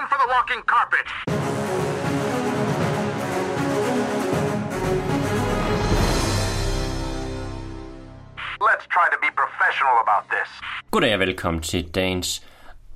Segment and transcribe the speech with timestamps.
[0.00, 1.06] Time for the walking carpet.
[8.68, 10.48] Let's try to be professional about this.
[10.90, 12.46] Goddag og velkommen til dagens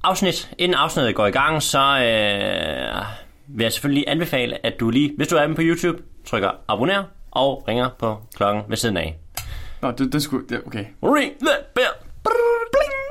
[0.03, 0.51] afsnit.
[0.59, 5.29] Inden afsnittet går i gang, så øh, vil jeg selvfølgelig anbefale, at du lige, hvis
[5.29, 9.17] du er med på YouTube, trykker abonner og ringer på klokken ved siden af.
[9.83, 10.49] Nå, det, det skulle...
[10.49, 10.85] Det, okay.
[11.03, 11.95] Ring the bell.
[12.25, 13.04] Brrr, bling.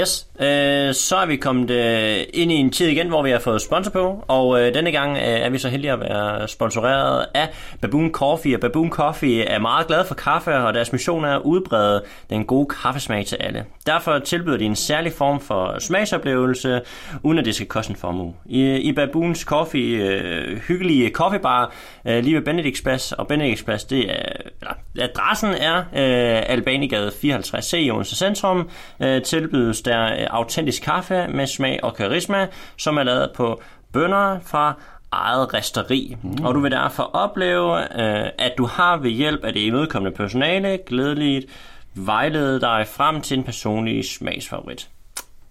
[0.00, 3.38] Yes, øh, så er vi kommet øh, ind i en tid igen, hvor vi har
[3.38, 7.26] fået sponsor på, og øh, denne gang øh, er vi så heldige at være sponsoreret
[7.34, 7.48] af
[7.80, 11.42] Baboon Coffee, og Baboon Coffee er meget glad for kaffe, og deres mission er at
[11.44, 13.64] udbrede den gode kaffesmag til alle.
[13.86, 16.80] Derfor tilbyder de en særlig form for smagsoplevelse,
[17.22, 18.34] uden at det skal koste en formue.
[18.46, 21.72] I, i Baboons Coffee, øh, hyggelige kaffebar
[22.04, 27.08] øh, lige ved Benedicts Plads, og Benedicts Plads, det er, eller, adressen er øh, Albanigade
[27.08, 28.70] 54C i Odense Centrum,
[29.00, 33.60] øh, tilbydes der autentisk kaffe med smag og karisma, som er lavet på
[33.92, 34.74] bønder fra
[35.12, 36.16] eget resteri.
[36.22, 36.44] Mm.
[36.44, 40.78] Og du vil derfor opleve, øh, at du har ved hjælp af det imødekommende personale
[40.86, 41.46] glædeligt
[41.94, 44.88] vejlede dig frem til en personlig smagsfavorit.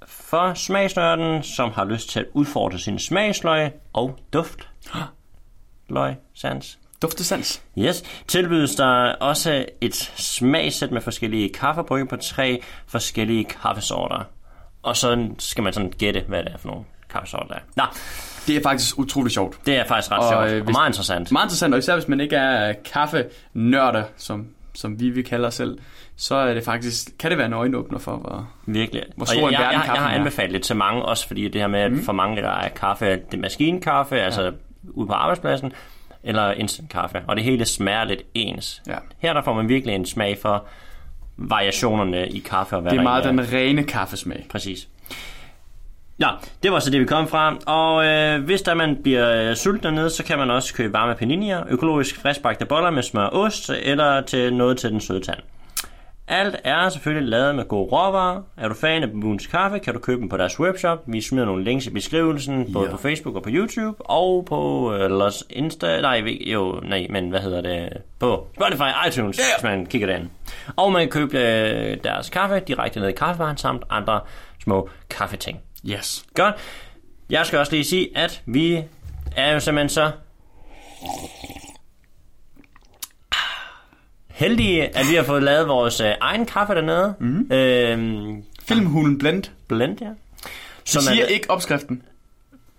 [0.05, 4.67] For smagsnørden, som har lyst til at udfordre sin smagsløg og duft,
[5.89, 7.61] løg, sans, Duftesans.
[7.79, 8.03] Yes.
[8.27, 14.23] Tilbydes der også et smagsæt med forskellige kaffebrygge på tre forskellige kaffesorter.
[14.83, 17.59] Og så skal man sådan gætte, hvad det er for nogle kaffesorter der er.
[17.75, 17.83] Nå,
[18.47, 19.57] Det er faktisk utrolig sjovt.
[19.65, 21.31] det er faktisk ret Og, sjovt øh, og hvis- meget interessant.
[21.31, 25.53] Meget interessant, og især hvis man ikke er kaffenørder, som, som vi vil kalde os
[25.53, 25.77] selv,
[26.15, 29.03] så er det faktisk, kan det være en øjenåbner for, hvor, Virkelig.
[29.15, 30.17] Hvor Og stor jeg, en jeg, verden jeg, jeg har kaffen er.
[30.19, 32.03] anbefalet det til mange, også fordi det her med, at Mhm.
[32.03, 34.21] for mange der er kaffe, det er maskinkaffe, ja.
[34.25, 34.51] altså
[34.83, 35.71] ude på arbejdspladsen,
[36.23, 38.81] eller instant kaffe, og det hele smager lidt ens.
[38.87, 38.97] Ja.
[39.17, 40.65] Her der får man virkelig en smag for
[41.37, 44.45] variationerne i kaffe og hvad det er meget egentlig den rene kaffesmag.
[44.49, 44.87] Præcis.
[46.19, 46.29] Ja,
[46.63, 47.55] det var så det, vi kom fra.
[47.65, 51.15] Og øh, hvis der man bliver øh, sulten dernede, så kan man også købe varme
[51.15, 55.39] paninier, økologisk friskbagte boller med smør og ost, eller til noget til den søde tand.
[56.29, 58.41] Alt er selvfølgelig lavet med gode råvarer.
[58.57, 61.03] Er du fan af Baboons Kaffe, kan du købe dem på deres webshop.
[61.05, 62.91] Vi smider nogle links i beskrivelsen, både Ja.
[62.91, 66.01] på Facebook og på YouTube, og på øh, Los Insta...
[66.01, 67.89] Nej, jo, nej, men hvad hedder det?
[68.19, 69.43] På Spotify, iTunes, Ja.
[69.57, 70.29] hvis man kigger derind.
[70.75, 74.19] Og man kan købe øh, deres kaffe direkte ned i kaffebaren, samt andre
[74.63, 75.59] små kaffeting.
[75.89, 76.25] Yes.
[76.35, 76.55] Godt.
[77.29, 78.83] Jeg skal også lige sige, at vi
[79.35, 80.11] er jo simpelthen så
[84.37, 87.13] heldige, at vi har fået lavet vores øh, egen kaffe dernede.
[87.19, 87.51] Mm.
[87.51, 89.43] Øhm, Filmhulen Blend.
[89.67, 90.07] blend, ja.
[90.85, 92.01] Som siger er, ikke opskriften.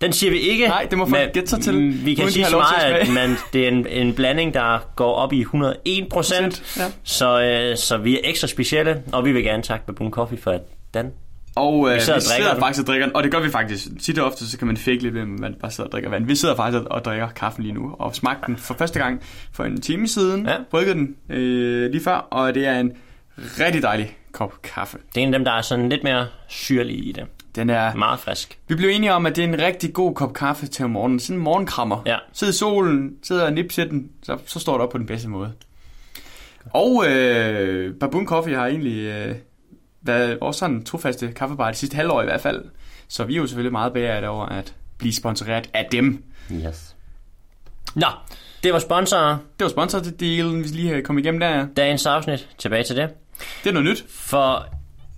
[0.01, 0.67] den siger vi ikke.
[0.67, 3.35] Nej, det må folk gætte sig til, mm, Vi kan sige så meget, at man,
[3.53, 6.77] det er en, en blanding, der går op i 101 procent.
[6.77, 6.83] Ja.
[7.03, 10.51] Så, øh, så vi er ekstra specielle, og vi vil gerne takke Baboon Coffee for
[10.51, 10.61] at
[10.93, 11.11] den.
[11.59, 12.61] Og øh, Vi vi sidder drikker sidder den.
[12.61, 13.87] faktisk og drikker den, og det gør vi faktisk.
[14.01, 16.25] Tit og ofte, så kan man fake lidt at man bare sidder og drikker vand.
[16.25, 19.21] Vi sidder faktisk og drikker kaffen lige nu, og smagte den for første gang
[19.53, 20.45] for en time siden.
[20.47, 20.55] Ja.
[20.71, 22.91] Bryggede den øh, lige før, og det er en
[23.37, 24.97] rigtig dejlig kop kaffe.
[25.15, 27.25] Det er en af dem, der er sådan lidt mere syrlig i det.
[27.55, 27.95] Den er...
[27.95, 28.59] Meget frisk.
[28.67, 31.19] Vi blev enige om, at det er en rigtig god kop kaffe til om morgenen.
[31.19, 32.01] Sådan en morgenkrammer.
[32.05, 32.17] Ja.
[32.33, 35.29] Sid i solen, sidder og nipse den, så, så står det op på den bedste
[35.29, 35.51] måde.
[36.73, 39.35] Og øh, Baboon Coffee har egentlig øh,
[40.01, 42.65] været vores sådan trofaste kaffebar de sidste halvår i hvert fald.
[43.07, 46.23] Så vi er jo selvfølgelig meget bedre over at blive sponsoreret af dem.
[46.51, 46.95] Yes.
[47.95, 48.07] Nå,
[48.63, 49.37] det var sponsorer.
[49.59, 51.67] Det var sponsordelen, vi lige kom igennem der.
[51.77, 52.49] Dagens afsnit.
[52.57, 53.09] Tilbage til det.
[53.63, 54.05] Det er noget nyt.
[54.09, 54.65] For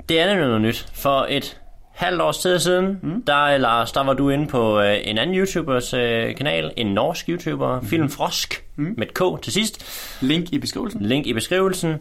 [0.10, 0.88] det er nemlig noget nyt.
[0.94, 1.61] For et
[2.02, 3.24] halvt års tid siden, mm.
[3.28, 6.72] der, Lars, der var du inde på øh, en anden YouTubers øh, kanal.
[6.78, 7.80] En norsk YouTuber.
[7.80, 7.88] Mm.
[7.88, 8.64] Film Frosk.
[8.76, 8.94] Mm.
[8.98, 9.86] Med K til sidst.
[10.22, 11.02] Link i beskrivelsen.
[11.02, 11.96] Link i beskrivelsen.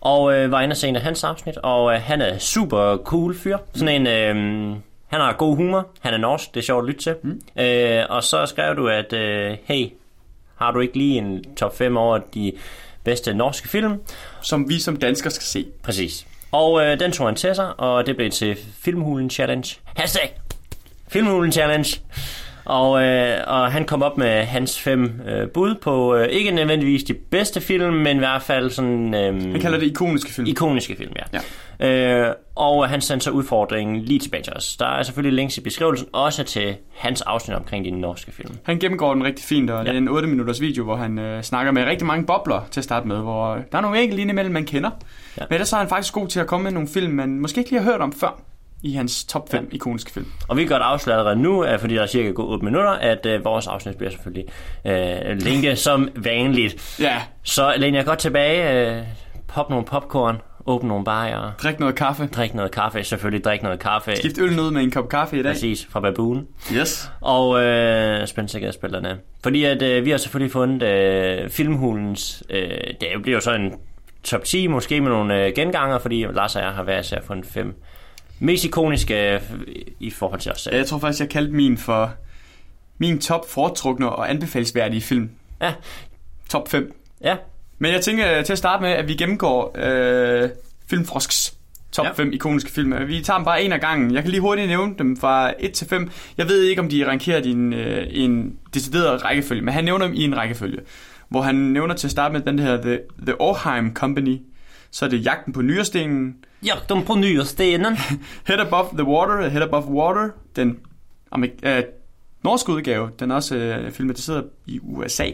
[0.00, 1.56] Og øh, var inde og se en af hans afsnit.
[1.56, 3.58] Og øh, han er super cool fyr.
[3.74, 4.06] Sådan en...
[4.06, 5.88] Øh, han har god humor.
[6.00, 6.54] Han er norsk.
[6.54, 7.14] Det er sjovt at lytte til.
[7.22, 7.62] Mm.
[7.62, 9.86] Øh, og så skrev du, at øh, hey,
[10.56, 12.52] har du ikke lige en top 5 over de
[13.04, 14.00] bedste norske film?
[14.42, 15.66] Som vi som danskere skal se.
[15.82, 16.26] Præcis.
[16.52, 19.76] Og øh, den tog han til sig, og det blev til Filmhulen Challenge.
[19.96, 20.32] Hashtag
[21.08, 22.00] Filmhulen Challenge.
[22.64, 27.02] Og, øh, og han kom op med hans fem øh, bud på, øh, ikke nødvendigvis
[27.02, 29.14] de bedste film, men i hvert fald sådan...
[29.14, 30.46] Øh, Han kalder det ikoniske film.
[30.46, 31.22] Ikoniske film, ja.
[31.32, 31.40] ja.
[31.82, 34.76] Øh, og han sendte så udfordringen lige tilbage til os.
[34.76, 38.56] Der er selvfølgelig links i beskrivelsen, også til hans afsnit omkring de norske film.
[38.62, 39.90] Han gennemgår den rigtig fint, og ja.
[39.90, 42.80] det er en 8 minutters video, hvor han øh, snakker med rigtig mange bobler til
[42.80, 44.90] at starte med, hvor der er nogle enkelte imellem, man kender.
[45.38, 45.44] Ja.
[45.48, 47.70] Men ellers er han faktisk god til at komme med nogle film, man måske ikke
[47.70, 48.40] lige har hørt om før
[48.82, 49.74] i hans top 5 ja.
[49.74, 50.26] ikoniske film.
[50.48, 53.26] Og vi kan godt afsløre allerede nu, fordi der er cirka gået 8 minutter, at
[53.26, 54.44] øh, vores afsnit bliver selvfølgelig
[54.84, 56.98] øh, linket som vanligt.
[57.00, 59.02] Ja, Så læn jer godt tilbage, øh,
[59.48, 60.36] pop nogle popcorn
[60.66, 62.26] åbne nogle bajer, Drik noget kaffe.
[62.26, 64.16] drikke noget kaffe, selvfølgelig drikke noget kaffe.
[64.16, 65.52] Skift øl ud med en kop kaffe i dag.
[65.52, 66.46] Præcis, fra Baboon.
[66.72, 67.10] Yes.
[67.20, 69.18] Og øh, spændt sikkerhedsspillerne.
[69.42, 72.70] Fordi at øh, vi har selvfølgelig fundet øh, filmhulens, øh,
[73.00, 73.74] det bliver jo så en
[74.22, 77.46] top 10 måske med nogle øh, genganger, fordi Lars og jeg har hver især fundet
[77.46, 77.82] fem
[78.38, 79.40] mest ikoniske øh,
[80.00, 80.76] i forhold til os selv.
[80.76, 82.10] Jeg tror faktisk, jeg kaldte min for
[82.98, 85.30] min top foretrukne og anbefalesværdige film.
[85.62, 85.72] Ja,
[86.50, 86.92] Top 5.
[87.24, 87.36] ja,
[87.82, 90.48] Men jeg tænker øh, til at starte med, at vi gennemgår øh,
[90.90, 91.54] Filmfrosks
[91.92, 92.08] top Ja.
[92.08, 92.14] ja.
[92.14, 92.94] 5 ikoniske film.
[93.08, 94.14] Vi tager dem bare en af gangen.
[94.14, 96.10] Jeg kan lige hurtigt nævne dem fra 1 til 5.
[96.38, 99.84] Jeg ved ikke, om de er rankeret i en, øh, en decideret rækkefølge, men han
[99.84, 100.78] nævner dem i en rækkefølge.
[101.28, 104.38] Hvor han nævner til at starte med den her The, The Orheim Company.
[104.90, 106.36] Så er det Jagten på Nyrestenen.
[106.66, 107.96] Jagten på nyrestenen.
[108.48, 110.78] Head Above the Water, Head Above Water, den
[111.62, 111.82] øh,
[112.44, 115.26] norske udgave, den er også øh, filmatiseret i USA.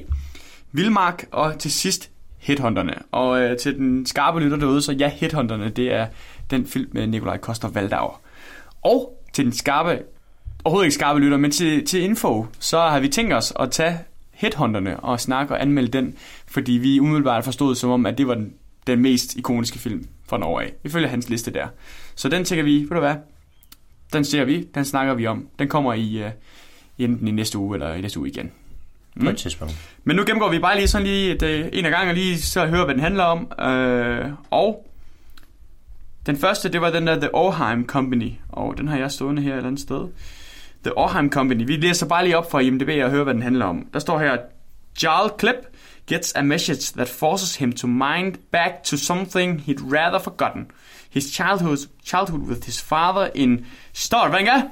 [0.73, 2.11] Vildmark, og til sidst
[2.47, 2.95] Headhunterne.
[3.13, 6.07] Og øh, til den skarpe lytter derude, så ja, Headhunterne, det er
[6.51, 8.21] den film med Nikolaj Koster Valdauer.
[8.83, 10.03] Og til den skarpe,
[10.65, 13.99] overhovedet ikke skarpe lytter, men til, til info, så har vi tænkt os at tage
[14.33, 16.15] Headhunterne og snakke og anmelde den,
[16.47, 18.55] fordi vi umiddelbart forstod som om, at det var den,
[18.87, 21.67] den mest ikoniske film fra Norge af, ifølge hans liste der.
[22.15, 23.15] Så den tænker vi, ved du hvad,
[24.13, 25.49] den ser vi, den snakker vi om.
[25.59, 26.31] Den kommer i uh,
[26.99, 28.53] enten i næste uge eller i næste uge igen.
[29.23, 29.75] På et tidspunkt.
[30.05, 32.41] Men nu gennemgår vi bare lige sådan lige et, øh, en af gangen, og lige
[32.41, 33.53] så høre, hvad den handler om.
[33.61, 34.87] Øh, og
[36.27, 39.53] den første, det var den der The Orheim Company, og den har jeg stående her
[39.53, 40.09] et eller andet sted.
[40.85, 41.67] The Orheim Company.
[41.67, 43.87] Vi læser bare lige op fra IMDb og hører, hvad den handler om.
[43.93, 44.37] Der står her,
[45.03, 45.57] Jarl Klipp
[46.07, 50.71] gets a message that forces him to mind back to something he'd rather forgotten.
[51.11, 54.63] His childhood, childhood with his father in Stavanger,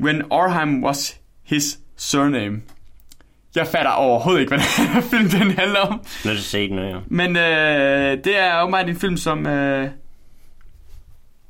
[0.00, 2.62] when Orheim was his surname.
[3.56, 6.00] Jeg fatter overhovedet ikke, hvad den her film den handler om.
[6.22, 6.96] Til at se den, ja.
[7.06, 9.88] Men øh, det er jo meget en film, som, øh,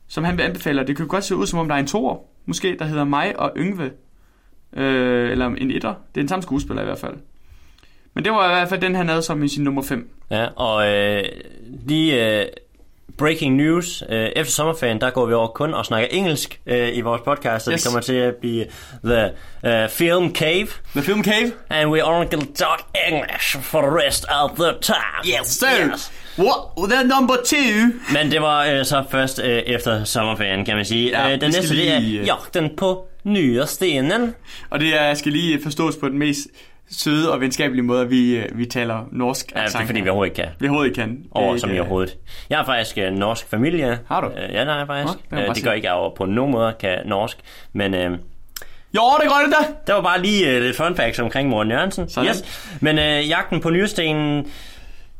[0.08, 0.86] som han vil anbefale.
[0.86, 2.16] Det kan godt se ud, som om der er en toer,
[2.46, 3.90] måske, der hedder mig og Yngve.
[4.72, 5.94] Øh, eller en etter.
[6.14, 7.14] Det er en samme skuespiller i hvert fald.
[8.14, 10.10] Men det var i hvert fald den, han havde som i sin nummer 5.
[10.30, 11.22] Ja, og øh,
[11.86, 12.46] lige øh,
[13.18, 14.02] breaking news.
[14.08, 17.64] Øh, efter sommerferien, der går vi over kun og snakker engelsk øh, i vores podcast,
[17.64, 17.74] så yes.
[17.74, 17.82] Yes.
[17.82, 18.66] det kommer til at blive
[19.04, 19.30] The
[19.64, 20.66] uh, Film Cave.
[20.92, 21.52] The Film Cave.
[21.70, 25.40] And we only can talk English for the rest of the time.
[25.40, 25.64] Yes,
[26.38, 26.90] What?
[26.90, 28.00] The number two.
[28.12, 31.08] Men det var øh, så først øh, efter sommerferien, kan man sige.
[31.08, 34.34] Ja, øh, den næste, det er lige, Jagten på nyrestenen.
[34.70, 36.46] Og det er, skal lige forstås på den mest
[36.90, 39.52] søde og venskabelige måde, at vi, øh, vi taler norsk.
[39.56, 40.52] Ja, det er fordi, vi overhovedet ikke kan.
[40.60, 41.08] vi overhovedet ikke kan.
[41.10, 42.16] Det er Over ikke, som i overhovedet.
[42.50, 43.98] Jeg har faktisk øh, norsk familie.
[44.08, 44.26] Har du?
[44.26, 45.18] Øh, ja, det jeg faktisk.
[45.30, 47.38] Nå, det Øh, det gør ikke, jeg over på nogen måde kan norsk.
[47.72, 48.10] Men øh,
[48.94, 49.74] Jo, det gør det da.
[49.86, 52.08] der var bare lige øh, lidt fun facts omkring Morten Jørgensen.
[52.08, 52.30] Sådan.
[52.30, 52.76] Yes.
[52.80, 54.46] Men øh, jagten på nyrestenen...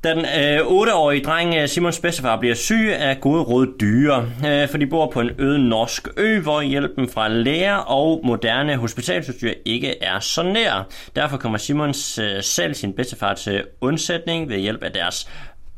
[0.07, 4.69] Da den øh, 8-årige dreng øh, Simons bedstefar bliver syg af gode råd dyre, øh,
[4.69, 9.53] for de bor på en øde norsk ø, hvor hjælpen fra læger og moderne hospitalsudstyr
[9.65, 10.89] ikke er så nær.
[11.17, 15.29] Derfor kommer Simons øh, selv sin bedstefar til undsætning ved hjælp af deres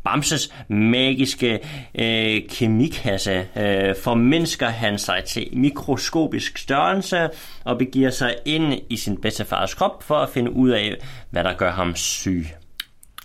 [0.05, 1.61] Bamses magiske
[1.95, 7.29] øh, kemikasse øh, formindsker han sig til mikroskopisk størrelse
[7.65, 10.95] og begiver sig ind i sin bedstefars krop for at finde ud af,
[11.31, 12.47] hvad der gør ham syg.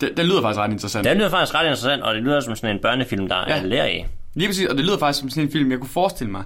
[0.00, 1.04] Den, den lyder faktisk ret interessant.
[1.04, 3.54] Det lyder faktisk ret interessant, og det lyder som sådan en børnefilm, der ja.
[3.54, 3.62] Ja.
[3.62, 4.04] er lærer i.
[4.34, 6.44] Lige præcis, og det lyder faktisk som sådan en film, jeg kunne forestille mig.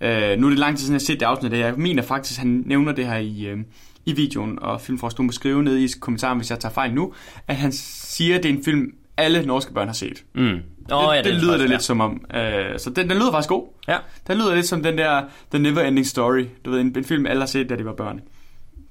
[0.00, 1.58] Øh, nu er det lang tid siden, jeg har set det afsnit af.
[1.58, 3.58] Jeg mener faktisk, han nævner det her i, øh,
[4.06, 7.12] i videoen, og Filmforsk, du må skrive ned i kommentaren, hvis jeg tager fejl nu,
[7.48, 10.24] at han siger, at det er en film, alle norske børn har set.
[10.34, 10.42] Mm.
[10.42, 12.24] Oh, det, ja, det, det er lyder faktisk, det lidt som om.
[12.34, 13.66] Øh, så den, den lyder faktisk god.
[13.88, 13.96] Ja.
[14.26, 16.44] Den lyder lidt som den der The Never Ending Story.
[16.64, 18.20] Du ved, en, en film, alle har set, da de var børn.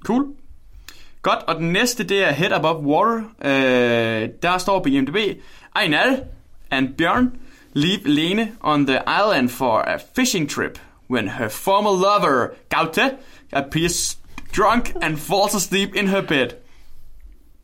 [0.04, 0.26] Cool.
[1.22, 3.22] Godt, og den næste, det er Head Above Water.
[3.44, 5.16] Øh, der står på IMDb,
[5.82, 6.22] Einal
[6.70, 7.32] and Bjørn
[7.72, 10.78] leave Lene on the island for a fishing trip
[11.10, 13.16] when her former lover, Gaute,
[13.52, 14.18] appears
[14.56, 16.48] drunk and falls asleep in her bed.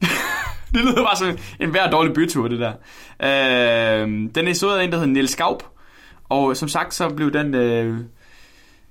[0.74, 2.72] det lyder bare som en hver dårlig bytur, det der.
[3.22, 5.62] Øh, den er så af en, der hedder Niels Gaup.
[6.28, 8.00] Og som sagt, så blev den øh,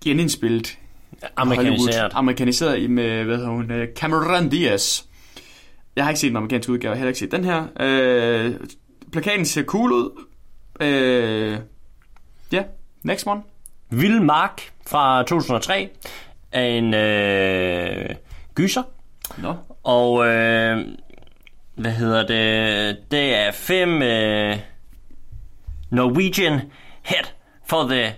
[0.03, 0.77] genindspillet
[1.37, 2.11] Amerikaniseret.
[2.15, 5.03] Amerikaniseret i med, hvad hedder hun, øh, Cameron Diaz.
[5.95, 7.65] Jeg har ikke set den amerikanske udgave, jeg har heller ikke set den her.
[7.79, 8.55] Øh,
[9.11, 10.25] plakaten ser cool ud.
[10.79, 11.57] Øh,
[12.51, 12.65] ja, yeah.
[13.03, 13.41] next one.
[13.89, 15.89] Vild Mark fra 2003
[16.51, 18.15] er en øh,
[18.55, 18.83] gyser.
[19.37, 19.55] Nå.
[19.83, 20.87] Og øh,
[21.75, 22.97] hvad hedder det?
[23.11, 24.57] Det er fem øh,
[25.91, 26.61] Norwegian
[27.03, 27.25] head
[27.65, 28.15] for the...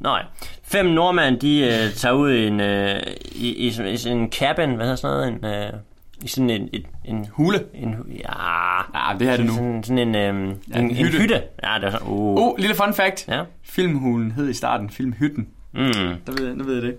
[0.00, 0.24] Nej,
[0.70, 3.00] fem nordmænd, de øh, tager ud i en, øh,
[3.32, 5.28] i, i, i sådan en cabin, hvad hedder sådan noget?
[5.28, 5.80] En, øh,
[6.24, 7.58] i sådan en, et, en Hule.
[7.74, 9.52] en, ja, Ja, det er det nu.
[9.52, 11.18] sådan, sådan en, øhm, Ja, en, en en, hytte.
[11.18, 11.42] hytte.
[11.62, 12.42] Ja, det er sådan, uh.
[12.42, 13.28] Oh, lille fun fact.
[13.28, 13.42] Ja.
[13.62, 15.48] Filmhulen hed i starten Filmhytten.
[15.72, 15.80] Mm.
[16.26, 16.96] Der ved, der ved jeg det.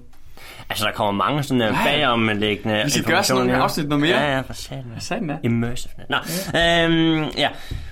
[0.72, 1.74] Altså, der kommer mange sådan uh, Ja.
[1.86, 4.22] bagomliggende Vi skal gøre sådan nogle afsnit noget mere.
[4.22, 4.84] Ja, ja, for satan.
[5.00, 5.38] Sagde den der?
[5.44, 5.92] Immersive.
[6.10, 6.18] Nå,
[6.60, 7.50] øhm, ja.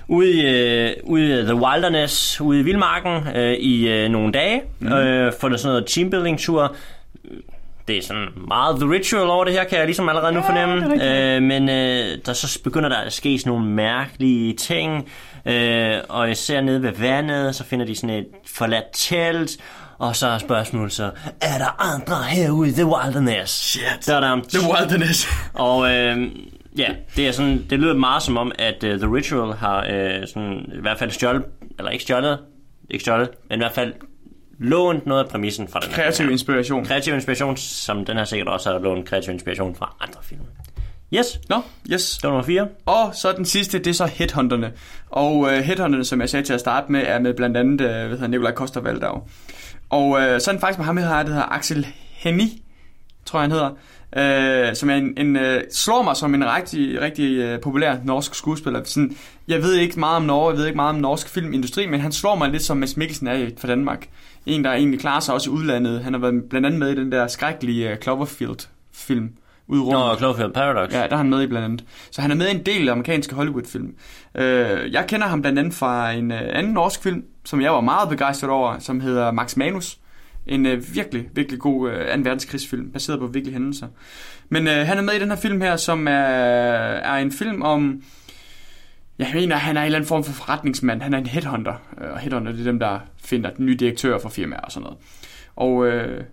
[0.08, 4.62] Ude i, øh, ude i The Wilderness, ude i Vildmarken, øh, i øh, nogle dage,
[4.78, 4.92] mm.
[4.92, 6.74] øh, for sådan noget teambuilding-tur.
[7.88, 11.04] Det er sådan meget The Ritual over det her, kan jeg ligesom allerede nu fornemme.
[11.04, 15.08] Øh, men øh, der så begynder der at ske sådan nogle mærkelige ting.
[15.46, 19.50] Øh, og især nede ved vandet, så finder de sådan et forladt telt.
[20.00, 23.52] Og så er spørgsmålet så, er der andre herude i The Wilderness?
[23.52, 24.06] Shit.
[24.06, 25.28] Der er The Wilderness.
[25.54, 26.30] og øh,
[26.78, 30.28] ja, det er sådan, det lyder meget som om, at uh, The Ritual har uh,
[30.28, 31.42] sådan, i hvert fald stjålet,
[31.78, 32.38] eller ikke stjålet,
[32.90, 33.92] ikke stjålet, men i hvert fald
[34.58, 36.32] lånt noget af præmissen fra den her Kreativ film.
[36.32, 36.84] inspiration.
[36.84, 40.40] Kreativ inspiration, som den her sikkert også har lånt kreativ inspiration fra andre film.
[41.14, 42.16] Yes, Nå, yes.
[42.16, 42.68] det var nummer 4.
[42.86, 44.72] Og så den sidste, det er så Headhunterne.
[45.10, 47.86] Og uh, Headhunterne, som jeg sagde til at starte med, er med blandt andet, uh,
[47.86, 49.22] hvad hedder Nikolaj Koster Valdau.
[49.90, 52.48] Og så er den faktisk med ham her, der hedder Axel Henny,
[53.24, 53.70] tror jeg han hedder.
[54.16, 55.42] Uh, som er en, en uh,
[55.72, 58.84] slår mig som en rigtig, rigtig uh, populær norsk skuespiller.
[58.84, 59.16] Sådan,
[59.48, 62.12] jeg ved ikke meget om Norge, jeg ved ikke meget om norsk filmindustri, men han
[62.12, 64.08] slår mig lidt som Mads Mikkelsen er fra Danmark.
[64.46, 66.04] En, der egentlig klarer sig også i udlandet.
[66.04, 69.30] Han har været blandt andet med i den der skrækkelige uh, Cloverfield-film.
[69.68, 69.92] Rummet.
[69.92, 70.92] Nå, Cloverfield Paradox.
[70.92, 71.84] Ja, der er han med i blandt andet.
[72.10, 73.94] Så han er med i en del amerikanske Hollywood-film.
[74.34, 77.80] Øh, jeg kender ham blandt andet fra en øh, anden norsk film, som jeg var
[77.80, 79.98] meget begejstret over, som hedder Max Manus.
[80.46, 82.20] En øh, virkelig, virkelig god øh, 2.
[82.22, 83.86] verdenskrigsfilm, baseret på virkelige hændelser.
[84.48, 87.62] Men øh, han er med i den her film her, som er, er en film
[87.62, 88.02] om...
[89.18, 91.02] Jeg mener, han er en eller anden form for forretningsmand.
[91.02, 91.74] Han er en headhunter.
[92.00, 94.84] Øh, og headhunter, det er dem, der finder den nye direktør for firmaer og sådan
[94.84, 94.98] noget.
[95.56, 96.24] Og øh,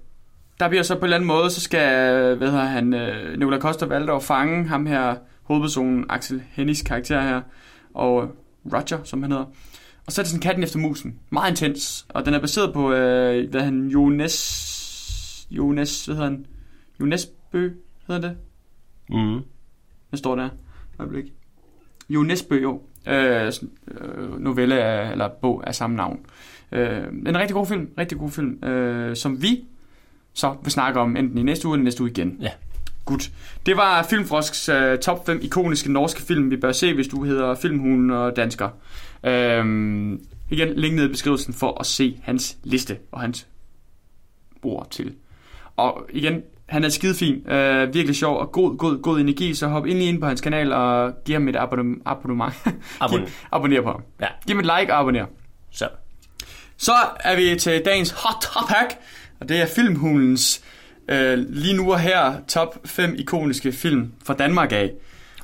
[0.59, 3.59] der bliver så på en eller anden måde, så skal, hvad hedder han, øh, Nicolai
[3.59, 7.41] Coster valgte at fange ham her, hovedpersonen Axel Hennings karakter her,
[7.93, 8.31] og
[8.73, 9.45] Roger, som han hedder.
[10.07, 11.19] Og så er det sådan katten efter musen.
[11.29, 12.05] Meget intens.
[12.09, 16.45] Og den er baseret på, øh, hvad han, Jonas, Jonas, hvad hedder han?
[16.99, 17.69] Jonas Bø,
[18.07, 18.37] hedder det?
[19.09, 19.41] Mm.
[20.09, 20.49] Hvad står der?
[20.99, 21.33] Øjeblik.
[22.09, 22.81] Jo Nesbø, jo.
[23.07, 23.51] Øh,
[23.87, 26.19] øh, novelle af, eller bog af samme navn.
[26.71, 29.65] Øh, en rigtig god film, rigtig god film, øh, som vi
[30.33, 32.37] så vil snakke om enten i næste uge eller næste uge igen.
[32.41, 32.51] Ja.
[33.05, 33.31] Godt.
[33.65, 37.55] Det var Filmfrosks øh, top 5 ikoniske norske film, vi bør se, hvis du hedder
[37.55, 38.69] Filmhunden og Dansker.
[39.23, 39.65] Øh,
[40.49, 43.47] igen, link ned i beskrivelsen for at se hans liste og hans
[44.63, 45.13] ord til.
[45.77, 49.85] Og igen, han er skidefin, øh, virkelig sjov og god, god, god energi, så hop
[49.85, 52.01] ind lige ind på hans kanal og giv ham et abonnement.
[52.05, 52.53] abonnement.
[53.03, 54.03] Abon- Giv- abonner på ham.
[54.21, 55.25] Ja, Giv ham et like og abonner.
[55.71, 55.89] så.
[56.77, 58.97] Så er vi til dagens hot topic,
[59.39, 60.61] og det er Filmhulens
[61.09, 64.91] øh, lige nu og her top 5 ikoniske film fra Danmark af.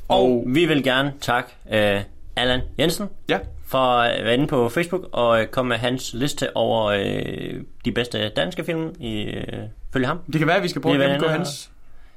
[0.08, 2.02] Og vi vil gerne takke uh,
[2.36, 3.40] Allan Jensen Ja,
[3.74, 7.92] for at være inde på Facebook og øh, komme med hans liste over øh, de
[7.92, 9.44] bedste danske film i øh,
[9.94, 10.20] følge ham.
[10.32, 11.70] det kan være, at vi skal prøve at gennemgå hans.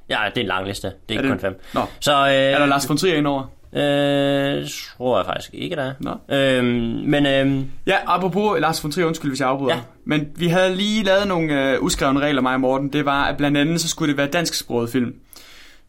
[0.09, 0.87] Ja, det er en lang liste.
[0.87, 1.31] Det er, Er ikke det?
[1.31, 1.59] kun fem.
[1.73, 1.81] Nå.
[1.99, 3.43] Så øh, Er der Lars von Trier indover?
[3.73, 5.93] øh, tror jeg faktisk ikke, der er.
[5.99, 6.35] Nå.
[6.35, 6.65] Øhm,
[7.05, 9.75] men øh, Ja, apropos Lars von Trier, undskyld hvis jeg afbryder.
[9.75, 9.81] Ja.
[10.05, 12.93] Men vi havde lige lavet nogle øh, uskrevne regler, mig og Morten.
[12.93, 15.13] Det var, at blandt andet, så skulle det være dansksproget film.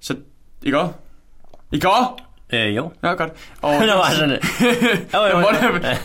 [0.00, 0.16] Så,
[0.62, 1.00] i går?
[1.72, 2.20] I går?
[2.52, 2.93] Øh, jo.
[3.02, 3.33] Ja, godt.
[3.62, 4.45] Og, Der var sådan lidt.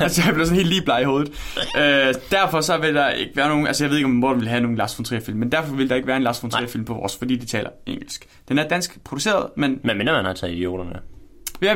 [0.02, 1.32] Altså, jeg blev sådan helt lige bleg i hovedet.
[1.78, 3.68] Øh, derfor så vil der ikke være nogen...
[3.68, 5.90] Altså, jeg ved ikke, om Morten vil have nogen Lars von Trier-film, men derfor vil
[5.90, 8.26] der ikke være en Lars von Trier-film på vores, fordi de taler engelsk.
[8.50, 11.00] Den er dansk produceret, men Men mindre man har taget idioterne.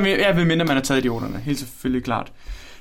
[0.02, 1.38] vil, jeg vil mindre, man har taget idioterne.
[1.40, 2.32] Helt selvfølgelig klart.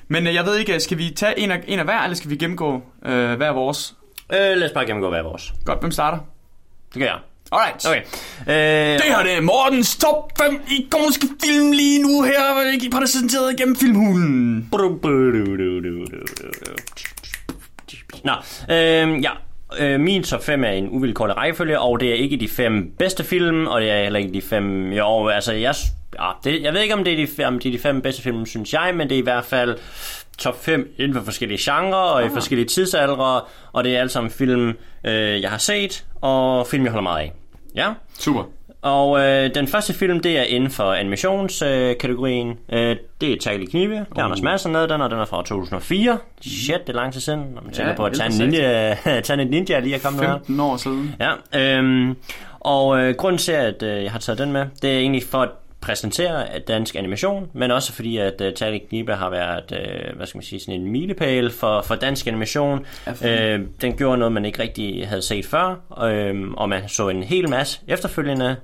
[0.09, 2.31] Men øh, jeg ved ikke, skal vi tage en af, en af hver, eller skal
[2.31, 3.95] vi gennemgå øh, hver vores?
[4.33, 5.53] Øh, lad os bare gennemgå hver vores.
[5.65, 6.19] Godt, hvem starter?
[6.95, 7.19] Det gør jeg.
[7.53, 7.87] Alright.
[7.87, 8.01] Okay.
[8.49, 13.77] Øh, Det her det er Mortens top 5 ikoniske film lige nu her, præsenteret gennem
[13.77, 14.69] Filmhulen.
[18.25, 18.33] Nå,
[18.75, 19.31] øh, ja.
[19.79, 23.25] Øh, min top 5 er en uvilkårlig rækkefølge, og det er ikke de fem bedste
[23.25, 24.93] film, og det er heller ikke de fem...
[24.93, 25.75] Jo, altså, jeg,
[26.21, 28.23] ja, det, jeg ved ikke, om det, er de, fem, de er de fem bedste
[28.23, 29.77] film, synes jeg, men det er i hvert fald
[30.39, 33.41] top 5 inden for forskellige genrer og i forskellige tidsaldre,
[33.73, 34.69] og det er alle sammen film,
[35.05, 37.33] øh, jeg har set, og film, jeg holder meget af.
[37.77, 38.43] Ja, Super.
[38.83, 42.59] og øh, den første film, det er inden for animationskategorien.
[42.73, 43.95] Øh, øh, det er Tagelig Knive.
[43.95, 46.19] Det er Anders Madsen med den, og den er fra 2004.
[46.41, 49.39] Shit, det er lang tid siden, når man tænker Ja, på, at Tan Ninja, Tan
[49.49, 50.35] Ninja lige er kommet med her.
[50.35, 51.15] 15 år siden.
[51.53, 52.17] Ja, øhm,
[52.61, 55.39] og øh, grunden til, at øh, jeg har taget den med, det er egentlig for
[55.43, 55.49] at
[55.81, 60.39] præsentere dansk animation, men også fordi, at øh, Tali Knibe har været, øh, hvad skal
[60.39, 62.87] man sige, sådan en milepæl for, for dansk animation.
[63.25, 67.23] Øh, den gjorde noget, man ikke rigtig havde set før, øh, og man så en
[67.23, 68.57] hel masse efterfølgende.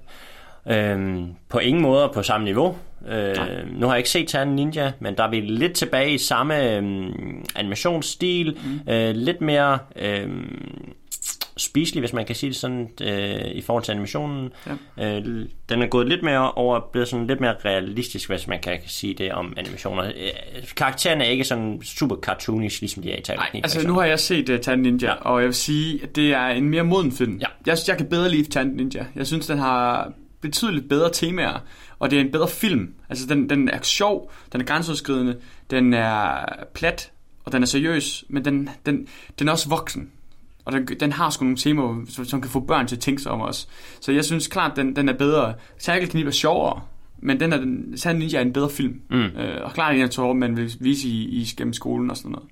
[0.66, 2.76] Øhm, på ingen måde på samme niveau.
[3.09, 3.37] Øh,
[3.73, 6.76] nu har jeg ikke set Ternen Ninja, men der er vi lidt tilbage i samme
[6.76, 8.57] øhm, animationsstil.
[8.64, 8.92] Mm.
[8.92, 10.92] Øh, lidt mere øhm,
[11.62, 14.50] spiselig, hvis man kan sige det sådan, øh, i forhold til animationen.
[14.99, 15.19] Ja.
[15.19, 18.78] Øh, den er gået lidt mere over, blevet sådan lidt mere realistisk, hvis man kan
[18.87, 20.04] sige det om animationer.
[20.04, 23.95] Øh, karaktererne er ikke sådan super cartoonish, ligesom de er i Titan Nej, altså nu
[23.95, 25.14] har jeg set uh, Titan Ninja, ja.
[25.14, 27.37] og jeg vil sige, at det er en mere moden film.
[27.37, 27.47] Ja.
[27.66, 29.07] Jeg synes, jeg kan bedre lide Titan Ninja.
[29.16, 31.64] Jeg synes, den har betydeligt bedre temaer,
[31.99, 32.95] og det er en bedre film.
[33.09, 35.37] Altså, den, den er sjov, den er grænseoverskridende,
[35.71, 37.11] den er plat,
[37.45, 39.07] og den er seriøs, men den, den,
[39.38, 40.11] den er også voksen.
[40.64, 43.23] Og den, den har sgu nogle temaer, som, som kan få børn til at tænke
[43.23, 43.69] sig om os.
[44.00, 45.54] Så jeg synes klart, den, den er bedre.
[45.78, 46.81] Circle Knip er sjovere,
[47.19, 49.00] men den er den, Sand Ninja er en bedre film.
[49.11, 49.25] Mm.
[49.25, 52.31] Øh, og klart en, jeg tror, man vil vise i, i gennem skolen og sådan
[52.31, 52.49] noget.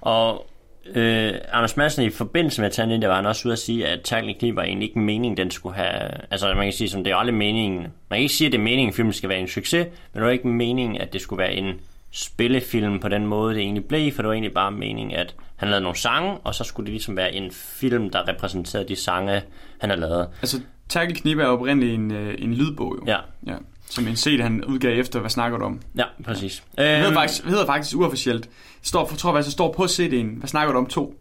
[0.00, 0.46] Og
[0.94, 4.00] øh, Anders Madsen i forbindelse med Tanden der var han også ude at sige, at
[4.00, 6.10] Tackling Knib var egentlig ikke meningen, den skulle have...
[6.30, 7.80] Altså man kan sige, som det er aldrig meningen...
[7.82, 10.14] Man kan ikke sige, at det er meningen, at filmen skal være en succes, men
[10.14, 11.74] det var ikke meningen, at det skulle være en
[12.16, 15.68] spillefilm på den måde, det egentlig blev, for det var egentlig bare meningen, at han
[15.68, 19.42] lavede nogle sange, og så skulle det ligesom være en film, der repræsenterede de sange,
[19.80, 20.28] han har lavet.
[20.42, 23.04] Altså, Tackle Knip er oprindeligt en, øh, en lydbog, jo.
[23.06, 23.18] Ja.
[23.46, 23.56] ja.
[23.90, 25.80] Som en CD, han udgav efter, hvad snakker du om?
[25.96, 26.62] Ja, præcis.
[26.76, 28.48] Det hedder Øhm, faktisk, det hedder faktisk uofficielt.
[28.82, 30.38] Står, jeg tror faktisk, det står på CD'en.
[30.38, 30.86] Hvad snakker du om?
[30.86, 31.20] To.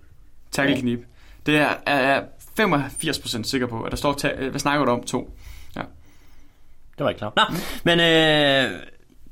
[0.52, 1.00] Tackle Knip.
[1.46, 2.24] Det er, er jeg
[2.60, 5.04] 85% sikker på, at der står, ta- hvad snakker du om?
[5.04, 5.38] To.
[5.76, 5.82] Ja.
[6.98, 7.34] Det var ikke klart.
[7.36, 7.44] Nå,
[7.84, 8.80] men øh,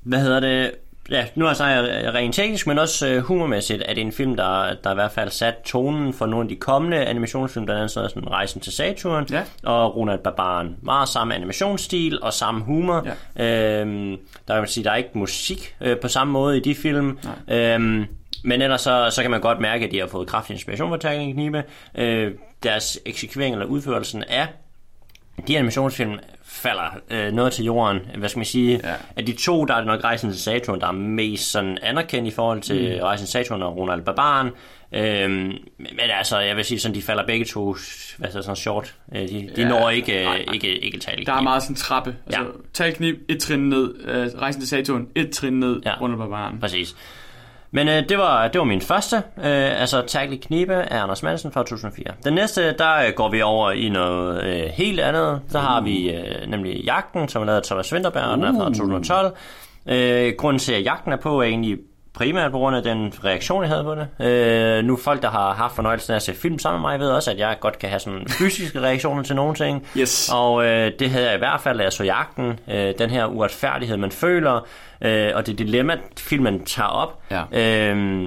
[0.04, 0.72] hvad hedder det?
[1.10, 1.80] Ja, nu har jeg sagt
[2.16, 5.30] rent teknisk, men også øh, humormæssigt, er det en film, der, der i hvert fald
[5.30, 9.28] sat tonen for nogle af de kommende animationsfilm, blandt andet sådan sådan Rejsen til Saturn
[9.32, 9.44] Ja.
[9.64, 10.76] og Ronald Barbaren.
[10.82, 13.08] Meget samme animationsstil og samme humor.
[13.36, 13.82] Ja.
[13.82, 14.18] Øhm,
[14.48, 17.18] der kan man sige, der er ikke musik øh, på samme måde i de film.
[17.48, 18.06] Øhm,
[18.44, 20.98] men ellers så, så kan man godt mærke, at de har fået kraftig inspiration fra
[20.98, 21.64] Tackling Knibe.
[21.96, 22.32] Øh,
[22.64, 24.48] deres eksekvering eller udførelsen af
[25.48, 26.20] de animationsfilm
[26.54, 28.00] falder øh, noget til jorden.
[28.18, 28.80] Hvad skal man sige?
[28.84, 28.94] Ja.
[29.16, 32.28] Af de to, der er det nok Rejsen til Saturn, der er mest sådan anerkendt
[32.28, 33.04] i forhold til mm.
[33.04, 34.50] Rejsen til Saturn og Ronald Barbaren.
[34.96, 35.32] Øhm,
[35.78, 37.76] men altså, jeg vil sige, sådan, de falder begge to
[38.18, 38.96] hvad så, sådan short.
[39.16, 40.54] Øh, de, de Ja, når ikke, øh, nej, nej.
[40.54, 41.26] ikke, ikke tal.
[41.26, 42.16] Der er meget sådan trappe.
[42.26, 42.48] Altså, Ja.
[42.74, 43.96] Tackle Knip, et trin ned.
[44.06, 45.82] Øh, Rejsen til Saturn, et trin ned.
[45.86, 46.00] Ja.
[46.00, 46.60] På barbaren.
[46.60, 46.96] Præcis.
[47.76, 51.52] Men øh, det, var, det var min første, øh, altså Tackle Knibe af Anders Madsen
[51.52, 52.06] fra 2004.
[52.24, 55.42] Den næste, der øh, går vi over i noget øh, helt andet.
[55.52, 58.66] Der har vi øh, nemlig Jagten, som er lavet af Thomas Winterberg, den er fra
[58.66, 59.36] 2012.
[59.88, 61.78] Øh, grunden til, at Jagten er på, er egentlig
[62.14, 64.28] primært på grund af den reaktion, jeg havde på det.
[64.28, 67.10] Øh, nu folk, der har haft fornøjelsen af at se film sammen med mig, ved
[67.10, 69.88] også, at jeg godt kan have sådan fysiske reaktioner til nogle ting.
[69.98, 70.30] Yes.
[70.34, 72.60] Og øh, det havde jeg i hvert fald, da jeg så jagten.
[72.72, 74.68] Øh, den her uretfærdighed, man føler,
[75.02, 77.22] øh, og det dilemma, filmen tager op.
[77.32, 77.44] Ja.
[77.52, 78.24] Øh,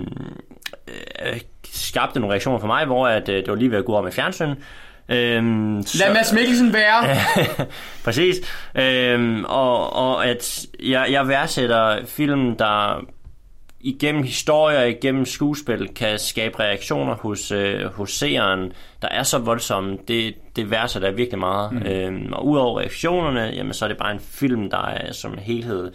[1.27, 1.41] øh,
[1.73, 4.03] skabte nogle reaktioner for mig, hvor at, øh, det var lige ved at gå over
[4.03, 4.55] med fjernsyn.
[5.09, 7.17] Øhm, Lad Mads Mikkelsen være.
[8.05, 8.37] Præcis.
[8.75, 13.05] Øhm, og, og at jeg, jeg værdsætter film, der
[13.81, 19.99] igennem historier, igennem skuespil, kan skabe reaktioner hos, øh, hos seeren, der er så voldsomme.
[20.09, 21.73] Det, det værdsætter jeg virkelig meget.
[21.73, 21.83] Mm.
[21.83, 25.93] Øhm, og udover reaktionerne, jamen, så er det bare en film, der er som helhed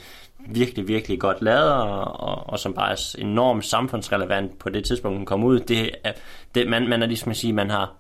[0.47, 5.17] virkelig, virkelig godt lavet, og, og, og som bare er enormt samfundsrelevant på det tidspunkt,
[5.17, 5.59] den kom ud.
[5.59, 6.11] Det er,
[6.55, 7.93] det, man, man er ligesom at sige, man har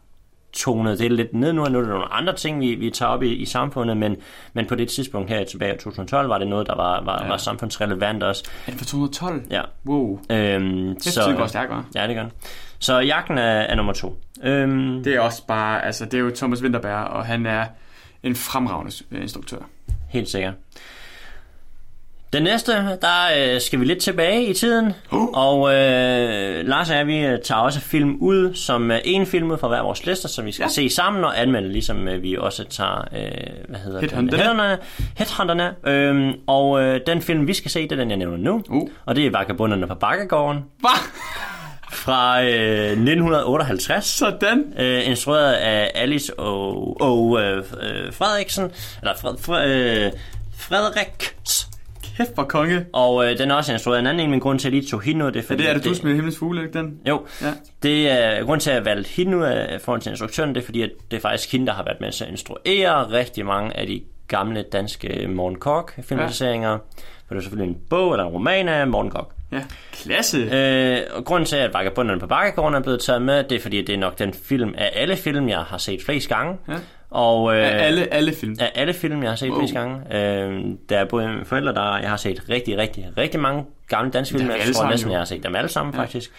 [0.53, 3.09] tonet det lidt ned nu, og nu er der nogle andre ting, vi, vi tager
[3.09, 4.15] op i, i samfundet, men,
[4.53, 7.27] men på det tidspunkt her tilbage i 2012, var det noget, der var, var, ja.
[7.27, 8.43] var samfundsrelevant også.
[8.67, 9.41] Er det fra 212?
[9.49, 9.61] Ja.
[9.85, 10.19] Wow.
[10.29, 11.83] Øhm, Det jeg går stærkt, hva'?
[11.95, 12.31] Ja, det gør den.
[12.79, 14.17] Så jagten er, er nummer to.
[14.43, 17.65] Øhm, Det er også bare, altså det er jo Thomas Winterberg, og han er
[18.23, 19.57] en fremragende øh, instruktør.
[20.09, 20.53] Helt sikkert.
[22.33, 25.29] Den næste, der øh, skal vi lidt tilbage i tiden, Uh.
[25.33, 29.51] og øh, Lars og jeg, vi øh, tager også film ud, som øh, en film
[29.51, 30.67] ud fra hver vores lister, som vi skal ja.
[30.67, 30.89] Ja.
[30.89, 33.31] se sammen og anmelde, ligesom øh, vi også tager, øh,
[33.69, 34.31] hvad hedder Headhunterne.
[34.31, 34.39] det?
[34.39, 34.77] Headhunterne.
[35.17, 35.73] Headhunterne.
[35.87, 38.89] Øhm, og øh, den film, vi skal se, det er den, jeg nævner nu, Uh.
[39.05, 40.89] og det er Vagabunderne på Bakkegården Hvad?
[41.91, 42.49] fra øh,
[42.91, 44.05] 1958.
[44.05, 44.73] Sådan.
[44.79, 49.69] Øh, instrueret af Alice og, og øh, øh, Frederiksen, eller Fred, Fred,
[50.05, 50.11] øh,
[50.57, 51.35] Frederik.
[52.17, 52.85] Kæft for konge.
[52.93, 54.89] Og øh, den er også instrueret en anden en, men grund til, at jeg lige
[54.91, 55.63] tog ud, det er Ja, fordi...
[55.63, 56.99] det er det, du med himlens fugle, ikke den?
[57.07, 57.53] Jo, Ja.
[57.83, 60.81] det er grund til, at jeg valgte ud af forhold til instruktøren, det er fordi,
[60.81, 63.87] at det er faktisk hende, der har været med til at instruere rigtig mange af
[63.87, 66.77] de gamle danske Morten Kork filmatiseringer.
[67.27, 69.27] For det er selvfølgelig en bog eller en roman af Morten Kork.
[69.51, 69.61] Ja.
[69.91, 70.37] Klasse.
[70.37, 73.79] Øh, og grunden til, at Vagabunderne på Bakkegården er blevet taget med, det er fordi,
[73.81, 76.57] at det er nok den film af alle film, jeg har set flest gange.
[76.67, 76.73] Ja.
[77.11, 78.55] Og, øh, Af alle, alle film.
[78.59, 79.59] af alle film, jeg har set Wow.
[79.59, 80.17] flest gange.
[80.17, 84.11] Øh, der er både mine forældre, der jeg har set rigtig, rigtig, rigtig mange gamle
[84.11, 84.49] danske film.
[84.49, 85.11] Jeg tror sammen næsten, jo.
[85.13, 86.01] jeg har set dem alle sammen, Ja.
[86.01, 86.31] faktisk.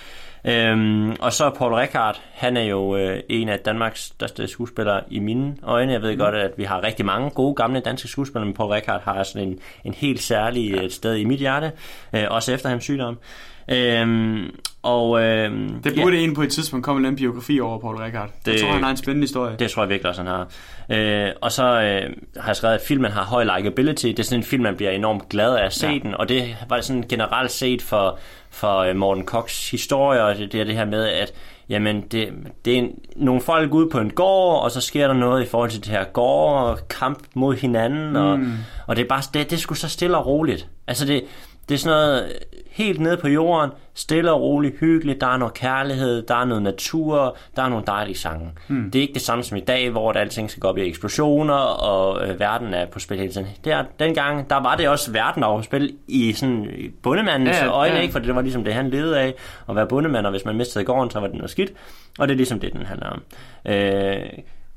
[0.45, 5.19] Øhm, og så Paul Rickard, han er jo øh, en af Danmarks største skuespillere i
[5.19, 5.93] mine øjne.
[5.93, 6.19] Jeg ved mm.
[6.19, 9.49] godt, at vi har rigtig mange gode gamle danske skuespillere, men Paul Rickard har sådan
[9.49, 10.89] en, en helt særlig ja.
[10.89, 11.73] sted i mit hjerte,
[12.13, 13.19] øh, også efter hans sygdom.
[13.69, 14.51] Øhm,
[14.83, 18.31] og, øhm, det burde ja, en på et tidspunkt komme en biografi over Paul Rickard.
[18.47, 19.57] Det, jeg tror, han har en spændende historie.
[19.59, 20.49] Det tror jeg virkelig også, han har.
[20.91, 24.07] Øh, og så øh, har jeg skrevet, at filmen har høj likability.
[24.07, 25.99] Det er sådan en film, man bliver enormt glad af at se ja.
[25.99, 26.15] den.
[26.15, 28.19] Og det var sådan generelt set for,
[28.51, 31.33] for øh, Morten Cox historie, og det, det det her med, at
[31.69, 32.29] jamen, det,
[32.65, 35.49] det er en, nogle folk ude på en gård, og så sker der noget i
[35.49, 38.17] forhold til det her gård, og kamp mod hinanden, mm.
[38.17, 38.41] og,
[38.87, 40.69] og det er bare, det, det sgu så stille og roligt.
[40.87, 41.25] Altså det,
[41.69, 42.33] det er sådan noget
[42.73, 46.63] helt nede på jorden, stille og roligt, hyggeligt, der er noget kærlighed, der er noget
[46.63, 48.51] natur, der er nogle dejlige sange.
[48.69, 48.91] Mm.
[48.91, 51.55] Det er ikke det samme som i dag, hvor alting skal gå op i eksplosioner,
[51.55, 53.47] og øh, verden er på spil hele tiden.
[53.65, 56.69] Der, dengang, der var det også verden, der var på spil i sådan
[57.03, 58.01] bundemandens ja, øjne, ja.
[58.01, 58.13] ikke?
[58.13, 59.35] for det var ligesom det, han levede af,
[59.69, 61.73] at være bundemand, og hvis man mistede gården, så var det noget skidt,
[62.19, 63.23] og det er ligesom det, den handler om.
[63.67, 64.23] Øh,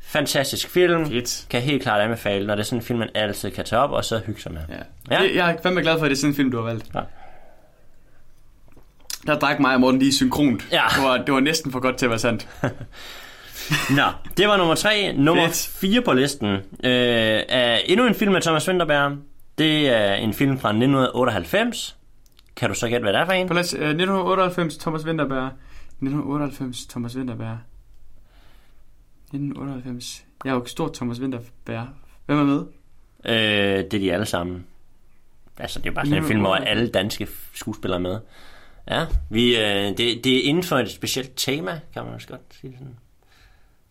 [0.06, 1.06] fantastisk film.
[1.06, 1.46] Fedt.
[1.50, 3.92] Kan helt klart anbefale, når det er sådan en film, man altid kan tage op
[3.92, 4.62] og så hygge sig med.
[4.70, 5.24] Ja.
[5.24, 5.36] ja.
[5.36, 6.86] Jeg er fandme glad for, at det er sådan en film, du har valgt.
[6.96, 7.02] Ja.
[9.28, 10.68] Der drak mig og Morten lige synkront.
[10.72, 10.84] Ja.
[10.96, 12.48] Det, var, det var næsten for godt til at være sandt.
[13.98, 14.04] Nå,
[14.38, 15.14] det var nummer tre.
[15.14, 15.70] Nummer Fedt.
[15.80, 16.60] fire på listen øh,
[17.50, 19.18] er endnu en film af Thomas Winterberg.
[19.58, 21.96] Det er en film fra 1998.
[22.56, 23.48] Kan du så gætte, hvad det er for en?
[23.48, 25.52] På uh, 1998, Thomas Winterberg.
[26.02, 27.58] 1998, Thomas Winterberg.
[29.36, 30.26] 1998.
[30.46, 31.88] Jeg er jo stort Thomas Winterberg.
[32.26, 32.66] Hvem er med?
[33.26, 34.66] Øh, det er de alle sammen.
[35.58, 38.20] Altså, det er bare sådan en film, hvor alle danske skuespillere er med.
[38.90, 42.42] Ja, vi, øh, det, det er inden for et specielt tema, kan man også godt
[42.62, 42.96] sige sådan.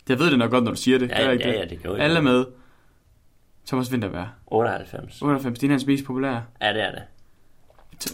[0.08, 1.10] Jeg ved det nok godt, når du siger det.
[1.10, 2.44] Ja, det er ikke ja, ja, det gør Alle med.
[3.66, 4.28] Thomas Winterberg.
[4.46, 5.22] 98.
[5.22, 6.42] 98, det er hans mest populære.
[6.62, 7.02] Ja, det er det.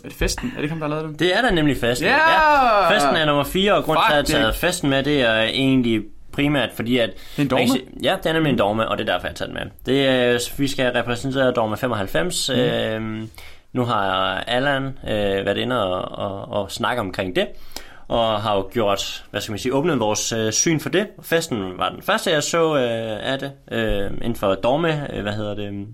[0.04, 0.48] Er det festen?
[0.48, 1.18] Er det ikke ham, der har lavet den?
[1.18, 2.06] Det er da nemlig festen.
[2.06, 2.18] Yeah!
[2.18, 2.94] Ja!
[2.94, 6.04] Festen er nummer 4, og grund til at have taget festen med, det er egentlig
[6.32, 7.10] primært fordi, at...
[7.36, 7.80] Det er en dogme?
[8.02, 9.62] ja, det er nemlig en dogme, og det er derfor, jeg har taget med.
[9.86, 12.50] Det er, vi skal repræsentere dogme 95.
[12.50, 12.60] Mm.
[12.60, 13.28] Øh,
[13.72, 14.00] nu har
[14.46, 17.46] Allan øh, været inde og, og, og snakke omkring det,
[18.08, 21.06] og har jo gjort, hvad skal man sige, åbnet vores øh, syn for det.
[21.22, 25.32] Festen var den første, jeg så øh, af det, øh, inden for Dogme, øh, hvad
[25.32, 25.86] hedder det,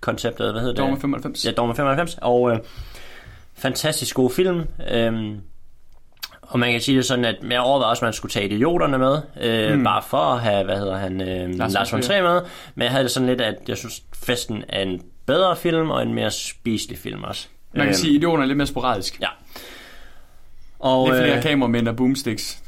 [0.00, 0.82] konceptet, hvad hedder det?
[0.82, 1.46] Dogme 95.
[1.46, 2.58] Ja, Dogme 95, og øh,
[3.54, 4.64] fantastisk god film.
[4.90, 5.34] Øh,
[6.48, 8.98] og man kan sige det sådan, at jeg overvejede også, at man skulle tage idioterne
[8.98, 9.84] med, øh, mm.
[9.84, 12.40] bare for at have, hvad hedder han, øh, Lars, von Trier med.
[12.74, 16.02] Men jeg havde det sådan lidt, at jeg synes, festen er en bedre film, og
[16.02, 17.48] en mere spiselig film også.
[17.72, 19.20] Man kan øhm, sige, at idioterne er lidt mere sporadisk.
[19.20, 19.28] Ja.
[20.78, 22.62] Og, lidt flere øh, kameramænd og boomsticks,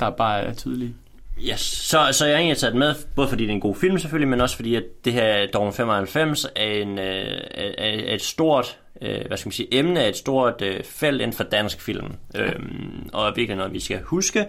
[0.00, 0.94] der bare er tydelige.
[1.42, 1.60] Yes.
[1.60, 4.28] Så, så jeg har egentlig taget med, både fordi det er en god film selvfølgelig,
[4.28, 8.78] men også fordi, at det her Dawn 95 er, en, øh, er, er et stort
[9.02, 12.12] øh, hvad skal man sige, emne er et stort øh, felt inden for dansk film.
[12.34, 14.46] Øhm, og er virkelig noget, vi skal huske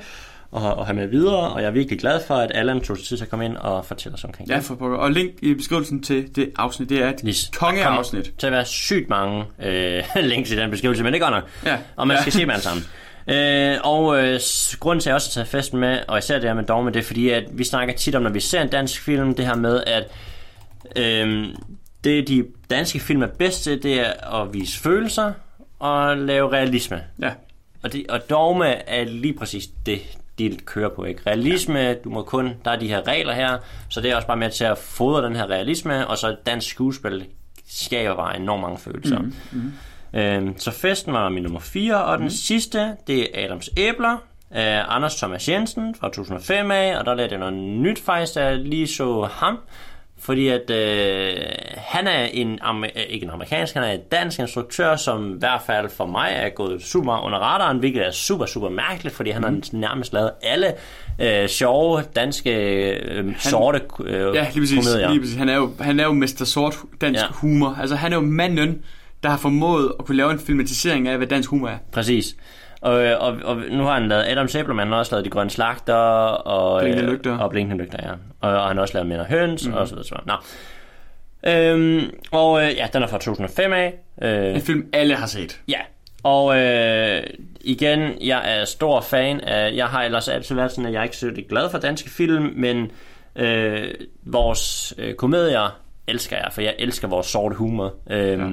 [0.52, 3.06] og, og have med videre, og jeg er virkelig glad for, at Allan tog sig
[3.06, 4.56] tid til at komme ind og fortælle os omkring det.
[4.56, 4.98] Ja, for pokker.
[4.98, 7.52] Og link i beskrivelsen til det afsnit, det er et Lis.
[7.58, 8.34] kongeafsnit.
[8.38, 11.50] til at være sygt mange øh, links i den beskrivelse, men det er godt nok.
[11.66, 11.78] Ja.
[11.96, 12.34] Og man skal ja.
[12.34, 12.84] se dem alle sammen.
[13.28, 14.40] Øh, og øh,
[14.80, 16.92] grunden til, at jeg også har taget festen med, og især det her med dogme,
[16.92, 19.46] det er fordi, at vi snakker tit om, når vi ser en dansk film, det
[19.46, 20.12] her med, at
[20.96, 21.48] øh,
[22.04, 25.34] det de danske film er bedst til, det er at vise følelser
[25.80, 27.04] og lave realisme.
[27.22, 27.32] Ja.
[27.84, 30.02] Og, det, og dogme er lige præcis det,
[30.40, 31.04] de kører på.
[31.04, 31.22] Ikke?
[31.28, 31.94] Realisme, ja.
[31.94, 33.58] du må kun, der er de her regler her,
[33.90, 36.70] så det er også bare med til at fodre den her realisme, og så dansk
[36.70, 37.26] skuespil
[37.68, 39.20] skaber bare enormt mange følelser.
[39.20, 39.74] Mm, mm.
[40.16, 42.30] Øhm, så festen var min nummer 4, og den mm.
[42.30, 44.18] sidste, det er Adams Æbler,
[44.52, 48.46] af Anders Thomas Jensen fra 2005 af, og der lærte jeg noget nyt faktisk, da
[48.46, 49.58] jeg lige så ham.
[50.20, 51.36] Fordi at øh,
[51.78, 52.60] han er en,
[53.10, 56.50] ikke en amerikansk, han er en dansk instruktør, som i hvert fald for mig er
[56.50, 59.48] gået super under radaren, hvilket er super, super mærkeligt, fordi han mm.
[59.48, 60.74] har nærmest lavet alle
[61.20, 62.52] øh, sjove danske
[62.92, 65.10] øh, han, sorte øh, Ja, lige præcis, komedier.
[65.10, 65.36] lige præcis.
[65.36, 67.28] Han er jo, han er jo mester sort dansk ja.
[67.32, 67.78] humor.
[67.82, 68.84] Altså han er jo manden,
[69.26, 71.78] der har formået at kunne lave en filmatisering af, hvad dansk humor er.
[71.92, 72.36] Præcis.
[72.82, 75.50] Og, og, og nu har han lavet Adam Sæblermann, han har også lavet De Grønne
[75.50, 77.38] Slagter og Blinkende Lygter.
[77.38, 78.12] Og Blinkende Lygter, ja.
[78.42, 79.74] Og, og han har også lavet Mænd og Høns, mm.
[79.74, 80.08] og så videre.
[80.08, 80.16] Så.
[80.26, 80.34] Nå.
[81.52, 83.94] Øhm, og øh, ja, den er fra 2005 af.
[84.22, 85.62] Øh, en film, alle har set.
[85.68, 85.80] Ja,
[86.24, 87.24] og øh,
[87.62, 91.04] igen, jeg er stor fan af, jeg har ellers altid været sådan, at jeg er
[91.04, 92.92] ikke så glad for danske film, men
[93.36, 97.94] øh, vores øh, komedier elsker jeg, for jeg elsker vores sorte humor.
[98.10, 98.50] Øh, ja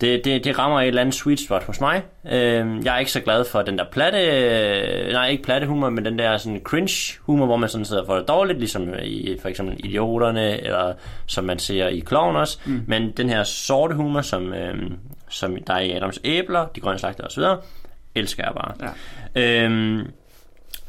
[0.00, 2.02] det, det, det rammer et eller andet sweet spot hos mig.
[2.26, 5.90] Øh, jeg er ikke så glad for den der platte, øh, nej ikke platte humor,
[5.90, 9.36] men den der sådan cringe humor, hvor man sådan sidder for det dårligt, ligesom i
[9.42, 10.94] for eksempel Idioterne, eller
[11.26, 12.58] som man ser i Clown også.
[12.64, 12.84] Mm.
[12.86, 14.90] Men den her sorte humor, som, øh,
[15.28, 17.42] som der er i Adams Æbler, De Grønne Slagter osv.,
[18.14, 18.92] elsker jeg bare.
[19.34, 19.64] Ja.
[19.64, 20.06] Øhm,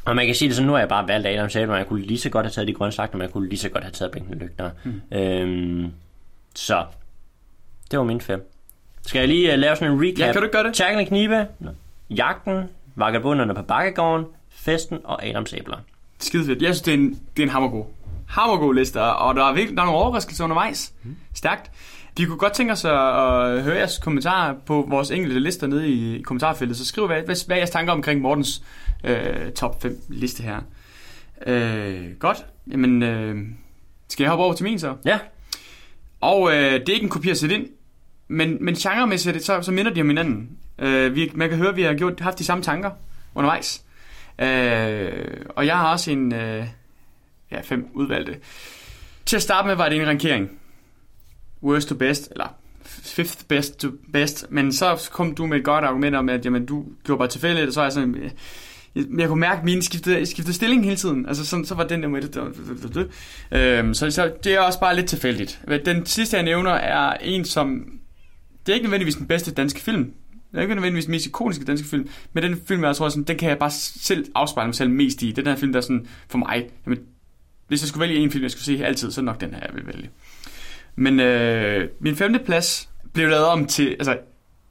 [0.04, 2.02] og man kan sige det sådan, nu har jeg bare valgt Adam Sandler, jeg kunne
[2.02, 3.92] lige så godt have taget de grønne slagter, men jeg kunne lige så godt have
[3.92, 4.70] taget Bænken Lygter.
[4.84, 5.00] Mm.
[5.12, 5.92] Øhm,
[6.54, 6.84] så,
[7.90, 8.55] det var min fem.
[9.06, 10.18] Skal jeg lige uh, lave sådan en recap?
[10.18, 10.74] Ja, kan du gøre det?
[10.74, 11.46] Tackling Knibe,
[12.10, 12.62] Jagten,
[12.96, 15.76] Vagabunderne på Bakkegården, Festen og Adams Æbler.
[16.18, 16.62] Skide fedt.
[16.62, 17.84] Jeg synes, det er en, det er en hammergod.
[18.28, 20.92] Hammergod liste, og der er, virkelig, der er nogle overraskelser undervejs.
[21.02, 21.16] Mm.
[21.34, 21.70] Stærkt.
[22.16, 25.88] Vi kunne godt tænke os at, at høre jeres kommentarer på vores enkelte lister nede
[25.88, 28.62] i kommentarfeltet, så skriv, hvad, hvad, hvad er jeres tanker omkring Mortens
[29.04, 30.60] øh, top 5 liste her.
[31.46, 32.46] Øh, godt.
[32.70, 33.36] Jamen, øh,
[34.08, 34.94] skal jeg hoppe over til min så?
[35.04, 35.18] Ja.
[36.20, 37.66] Og øh, det er ikke en kopi at sætte ind,
[38.28, 40.50] men, men genremæssigt, så, så minder de om hinanden.
[40.78, 42.90] Øh, vi, man kan høre, at vi har gjort, haft de samme tanker
[43.34, 43.82] undervejs.
[44.38, 46.66] Øh, og jeg har også en, øh,
[47.50, 48.36] ja, fem udvalgte.
[49.26, 50.50] Til at starte med var det en rankering.
[51.62, 54.46] Worst to best, eller fifth best to best.
[54.50, 57.66] Men så kom du med et godt argument om, at jamen, du gjorde bare tilfældigt,
[57.66, 58.30] og så er jeg sådan, øh,
[58.94, 61.26] jeg, jeg kunne mærke, at mine skiftede, skiftede stilling hele tiden.
[61.26, 63.10] Altså, sådan, så var den der med det.
[63.52, 65.60] Øhm, så, så det er også bare lidt tilfældigt.
[65.84, 67.92] Den sidste, jeg nævner, er en, som...
[68.66, 70.12] Det er ikke nødvendigvis den bedste danske film.
[70.50, 72.08] Det er ikke nødvendigvis den mest ikoniske danske film.
[72.32, 75.22] Men den film, jeg tror, sådan, den kan jeg bare selv afspejle mig selv mest
[75.22, 75.26] i.
[75.26, 76.68] Det er den her film, der er sådan, for mig...
[76.86, 76.98] Jamen,
[77.68, 79.60] hvis jeg skulle vælge en film, jeg skulle se altid, så er nok den her,
[79.60, 80.10] jeg vil vælge.
[80.96, 83.88] Men øh, min femte plads blev lavet om til...
[83.88, 84.18] Altså,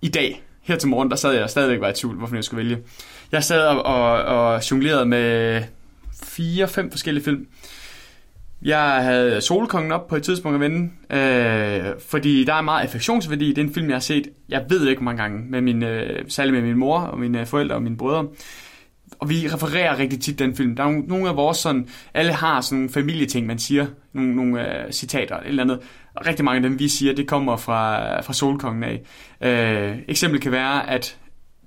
[0.01, 2.63] i dag, her til morgen, der sad jeg stadigvæk var i tvivl, hvorfor jeg skulle
[2.63, 2.83] vælge.
[3.31, 5.63] Jeg sad og, og, og jonglerede med
[6.23, 7.47] fire-fem forskellige film.
[8.65, 13.49] Jeg havde Solkongen op på et tidspunkt at vende, øh, fordi der er meget affektionsværdi.
[13.49, 15.83] Det er en film, jeg har set, jeg ved ikke hvor mange gange, med min,
[15.83, 18.27] øh, særligt med min mor og mine forældre og mine brødre.
[19.19, 20.75] Og vi refererer rigtig tit den film.
[20.75, 24.85] Der er nogle af vores sådan, alle har sådan nogle familieting, man siger, nogle, nogle
[24.85, 25.79] øh, citater eller andet.
[26.15, 29.01] Og rigtig mange af dem, vi siger, det kommer fra, fra Solkongen af.
[29.41, 31.17] Øh, eksempel kan være, at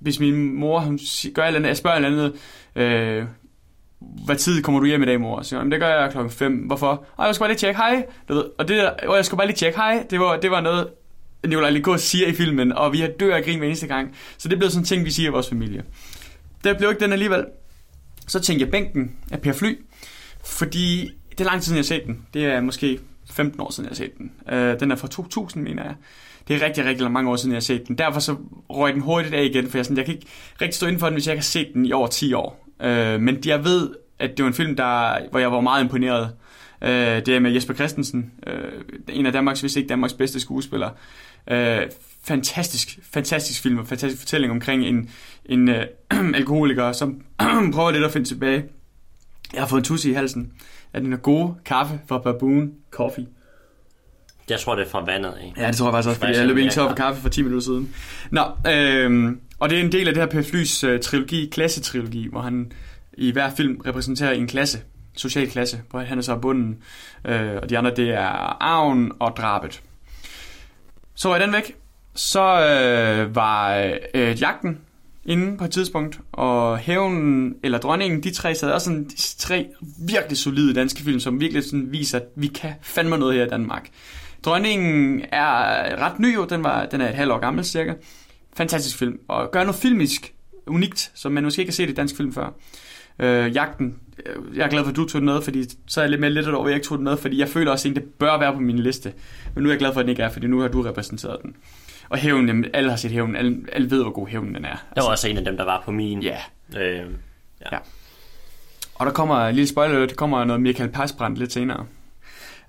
[0.01, 0.99] hvis min mor hun
[1.35, 2.33] gør et eller andet, jeg spørger et eller
[2.77, 3.25] andet, øh,
[4.01, 5.43] hvad tid kommer du hjem i dag, mor?
[5.43, 6.53] Så siger det gør jeg klokken 5.
[6.53, 7.05] Hvorfor?
[7.19, 8.07] Ej, jeg skal bare lige tjekke, hej.
[8.29, 10.07] Du ved, og, det, og jeg skal bare lige tjekke, hej.
[10.11, 10.89] Det var, det var noget,
[11.47, 14.17] Nicolai Likos siger i filmen, og vi har dør af grin hver eneste gang.
[14.39, 15.85] Så det blev sådan en ting, vi siger i vores familie.
[16.65, 17.45] Det blev ikke den alligevel.
[18.27, 19.79] Så tænkte jeg, bænken af Per Fly,
[20.45, 22.27] fordi det er lang tid siden, jeg har set den.
[22.35, 24.33] Det er måske 15 år siden, jeg har set den.
[24.53, 25.95] Uh, den er fra 2000, mener jeg.
[26.49, 27.99] Det er rigtig, rigtig mange år siden, jeg har set den.
[27.99, 28.37] Derfor så
[28.71, 30.27] røg den hurtigt af igen, for jeg, sådan, jeg kan ikke
[30.61, 32.67] rigtig stå inden for den, hvis jeg ikke har set den i over 10 år.
[32.83, 36.31] Øh, men jeg ved, at det var en film, der, hvor jeg var meget imponeret.
[36.83, 36.91] Øh,
[37.27, 38.73] det er med Jesper Christensen, øh,
[39.09, 40.91] en af Danmarks, hvis ikke Danmarks bedste skuespillere.
[41.51, 41.83] Øh,
[42.25, 45.11] fantastisk, fantastisk film og fantastisk fortælling omkring en,
[45.45, 45.87] en øh,
[46.35, 47.23] alkoholiker, som
[47.75, 48.64] prøver lidt at finde tilbage.
[49.53, 50.53] Jeg har fået en tusse i halsen
[50.93, 53.27] af den gode kaffe fra Baboon Coffee.
[54.51, 55.53] Jeg tror, det er fra vandet af.
[55.57, 57.65] Ja, det tror jeg faktisk også, fordi jeg løb ind til kaffe for 10 minutter
[57.65, 57.95] siden.
[58.31, 62.29] Nå, øhm, og det er en del af det her Per Flys uh, trilogi, klassetrilogi,
[62.31, 62.73] hvor han
[63.13, 64.81] i hver film repræsenterer en klasse,
[65.17, 66.79] social klasse, hvor han er så bunden,
[67.25, 68.27] øh, og de andre det er
[68.63, 69.83] arven og drabet.
[71.15, 71.77] Så er den væk.
[72.15, 73.77] Så øh, var
[74.15, 74.79] øh, jagten
[75.25, 79.67] inde på et tidspunkt, og Hævnen eller Dronningen, de tre sad også sådan de tre
[79.99, 83.49] virkelig solide danske film, som virkelig sådan viser, at vi kan fandme noget her i
[83.49, 83.89] Danmark.
[84.44, 85.57] Dronningen er
[86.03, 87.94] ret ny jo, den, var, den er et halvt år gammel cirka.
[88.57, 90.35] Fantastisk film, og gør noget filmisk
[90.66, 92.53] unikt, som man måske ikke har set i dansk film før.
[93.18, 93.98] Øh, jagten,
[94.55, 96.31] jeg er glad for, at du tog den med, fordi så er jeg lidt mere
[96.31, 98.38] lidt over, at jeg ikke tog den med, fordi jeg føler også, at det bør
[98.38, 99.12] være på min liste.
[99.55, 101.38] Men nu er jeg glad for, at den ikke er, fordi nu har du repræsenteret
[101.42, 101.57] den.
[102.09, 104.68] Og hævnen, jamen, alle har set hævnen, alle, alle ved, hvor god hævnen den er.
[104.68, 106.22] Altså, det var også en af dem, der var på min.
[106.22, 106.38] Ja.
[106.77, 107.03] Øh, ja.
[107.72, 107.79] ja.
[108.94, 111.87] Og der kommer lille spoiler, der kommer noget Michael Passbrand lidt senere.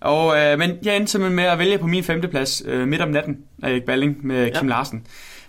[0.01, 3.09] Og, øh, men jeg endte simpelthen med at vælge på min femteplads øh, midt om
[3.09, 4.59] natten af Erik Balling med ja.
[4.59, 5.07] Kim Larsen.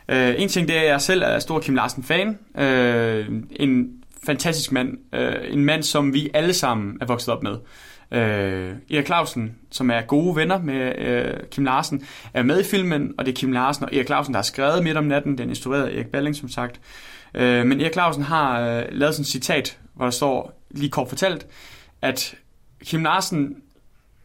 [0.08, 2.38] Øh, en ting det er, at jeg selv er stor Kim Larsen-fan.
[2.58, 3.90] Øh, en
[4.26, 4.98] fantastisk mand.
[5.14, 7.56] Øh, en mand, som vi alle sammen er vokset op med.
[8.12, 13.14] Øh, Erik Clausen, som er gode venner med øh, Kim Larsen, er med i filmen,
[13.18, 15.38] og det er Kim Larsen og Erik Clausen, der har skrevet midt om natten.
[15.38, 16.80] Den er instrueret af Erik Balling, som sagt.
[17.34, 21.08] Øh, men Erik Clausen har øh, lavet sådan et citat, hvor der står, lige kort
[21.08, 21.46] fortalt,
[22.02, 22.34] at
[22.84, 23.56] Kim Larsen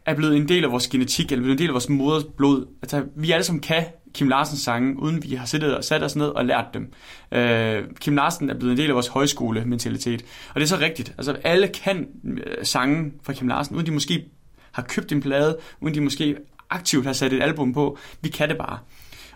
[0.06, 2.66] er blevet en del af vores genetik, eller blevet en del af vores moders blod.
[2.82, 6.16] Altså, vi alle sammen kan Kim Larsens sange, uden vi har siddet og sat os
[6.16, 6.92] ned og lært dem.
[7.32, 10.24] Øh, Kim Larsen er blevet en del af vores højskole-mentalitet.
[10.48, 11.14] Og det er så rigtigt.
[11.18, 14.24] Altså, alle kan øh, sange fra Kim Larsen, uden de måske
[14.72, 16.36] har købt en plade, uden de måske
[16.70, 17.98] aktivt har sat et album på.
[18.20, 18.78] Vi kan det bare.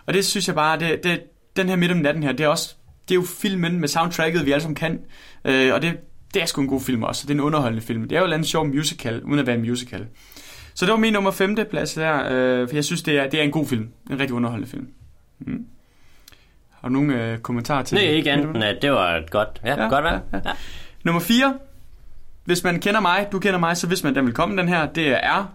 [0.05, 1.21] Og det synes jeg bare, det, det,
[1.55, 2.75] den her midt om natten her, det er også
[3.09, 4.99] det er jo filmen med soundtracket, vi alle sammen kan.
[5.45, 5.97] Øh, og det,
[6.33, 7.23] det er sgu en god film også.
[7.27, 8.07] Det er en underholdende film.
[8.07, 10.07] Det er jo en sjov musical, uden at være en musical.
[10.81, 11.57] Så det var min nummer 5.
[11.69, 13.89] plads der, øh, for jeg synes, det er, det er en god film.
[14.11, 14.87] En rigtig underholdende film.
[15.39, 15.65] Mm.
[16.81, 18.11] Har du nogle øh, kommentarer til Nej, det?
[18.13, 20.21] ikke andet end, at det var et godt, ja, Ja, godt valg.
[20.33, 20.51] ja, Ja, ja.
[21.03, 21.53] Nummer 4.
[22.45, 24.85] Hvis man kender mig, du kender mig, så hvis man, den vil komme, den her,
[24.85, 25.53] det er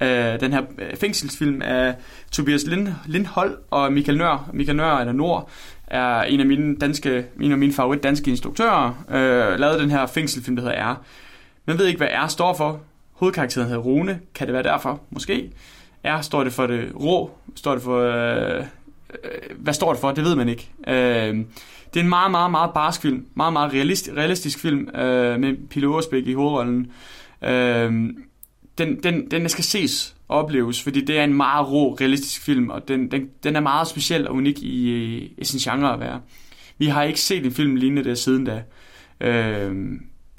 [0.00, 1.94] øh, den her øh, fængselsfilm af
[2.32, 4.50] Tobias Lind, Lindhold og Michael Nør.
[4.52, 5.50] Michael Nør, eller Nord,
[5.86, 10.06] er en af mine, danske, en af mine favorit danske instruktører, øh, lavede den her
[10.06, 10.96] fængselsfilm, der hedder R.
[11.66, 12.80] Man ved ikke, hvad R står for.
[13.22, 14.20] Hovedkarakteren hedder Rune.
[14.34, 15.00] Kan det være derfor?
[15.10, 15.50] Måske.
[16.04, 17.30] R står det for det rå.
[17.54, 17.98] Står det for...
[18.00, 18.64] Øh,
[19.24, 20.12] øh, hvad står det for?
[20.12, 20.70] Det ved man ikke.
[20.88, 21.36] Øh,
[21.94, 23.26] det er en meget, meget, meget barsk film.
[23.34, 26.92] Meget, meget realistisk, realistisk film øh, med Pille Årsbæk i hovedrollen.
[27.42, 27.92] Øh,
[28.78, 32.70] den, den, den skal ses og opleves, fordi det er en meget rå, realistisk film,
[32.70, 36.20] og den, den, den er meget speciel og unik i, i sin genre at være.
[36.78, 38.62] Vi har ikke set en film lignende det siden da.
[39.20, 39.76] Øh,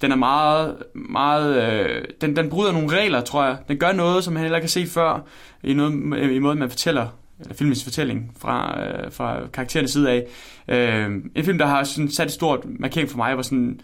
[0.04, 3.58] den er meget, meget, øh, den, den bryder nogle regler, tror jeg.
[3.68, 5.26] Den gør noget, som man heller ikke har set før,
[5.64, 5.94] i, noget,
[6.32, 7.08] i måden, man fortæller,
[7.40, 10.26] eller filmens fortælling fra, øh, fra karakterernes side af.
[10.68, 13.80] Øh, en film, der har sådan sat et stort markering for mig, hvor sådan,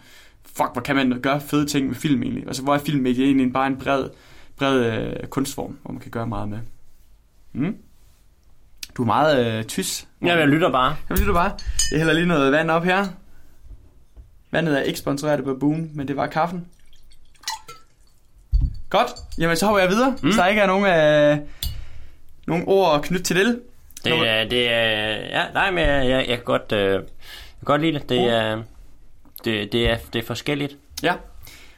[0.46, 2.46] fuck, hvor kan man gøre fede ting med film egentlig?
[2.46, 4.04] Altså, hvor er film egentlig bare en bred,
[4.56, 6.58] bred øh, kunstform, hvor man kan gøre meget med.
[7.52, 7.76] Mm.
[8.96, 10.08] Du er meget øh, tys.
[10.22, 10.96] Ja, jeg lytter bare.
[11.08, 11.52] Jeg lytter bare.
[11.92, 13.06] Jeg hælder lige noget vand op her.
[14.50, 16.66] Vandet er ikke sponsoreret af Baboon, men det var kaffen.
[18.90, 19.08] Godt.
[19.38, 20.16] Jamen, så hopper jeg videre.
[20.22, 20.32] Mm.
[20.32, 21.46] Så der ikke er nogen, øh,
[22.46, 23.60] nogen ord at knytte til det.
[24.04, 27.64] Det er, det er, ja, nej, men jeg, jeg, jeg kan godt, øh, jeg kan
[27.64, 28.08] godt lide det.
[28.08, 28.24] Det Uh.
[28.24, 28.62] er,
[29.44, 30.76] det, det er, det er forskelligt.
[31.02, 31.14] Ja.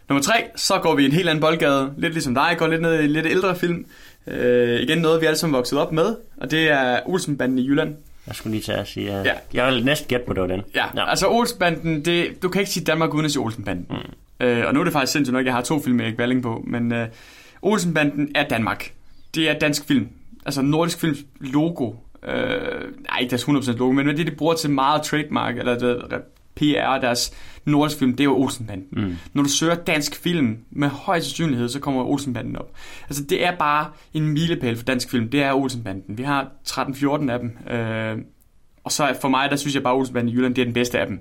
[0.08, 1.92] Nummer tre, så går vi i en helt anden boldgade.
[1.96, 3.86] Lidt ligesom dig, går lidt ned i lidt ældre film.
[4.26, 6.16] Øh, igen noget, vi alle sammen vokset op med.
[6.36, 7.96] Og det er Olsenbanden i Jylland.
[8.26, 9.32] Jeg skulle lige til at sige, at Ja.
[9.54, 10.62] jeg vil næsten gætte på, det var den.
[10.74, 11.10] Ja, ja.
[11.10, 13.86] altså Olsenbanden, det, du kan ikke sige Danmark uden at sige Olsenbanden.
[13.90, 14.46] Mm.
[14.46, 16.16] Øh, og nu er det faktisk sindssygt nok, at jeg har to film med Erik
[16.16, 17.08] Balling på, men øh,
[17.62, 18.92] Olsenbanden er Danmark.
[19.34, 20.08] Det er dansk film.
[20.46, 21.92] Altså Nordisk Films logo.
[22.22, 22.32] Øh,
[23.10, 26.02] nej, ikke deres 100% logo, men det, de bruger til meget trademark, eller det,
[26.56, 27.32] PR, deres
[27.64, 28.86] nordisk film, det er jo Olsenbanden.
[28.92, 29.16] Mm.
[29.32, 32.70] Når du søger dansk film, med høj sandsynlighed, så kommer Olsenbanden op.
[33.08, 36.18] Altså det er bare en milepæl for dansk film, det er Olsenbanden.
[36.18, 38.18] Vi har 13-14 af dem, øh,
[38.84, 40.74] og så for mig, der synes jeg bare, at Olsenbanden i Jylland, det er den
[40.74, 41.20] bedste af dem.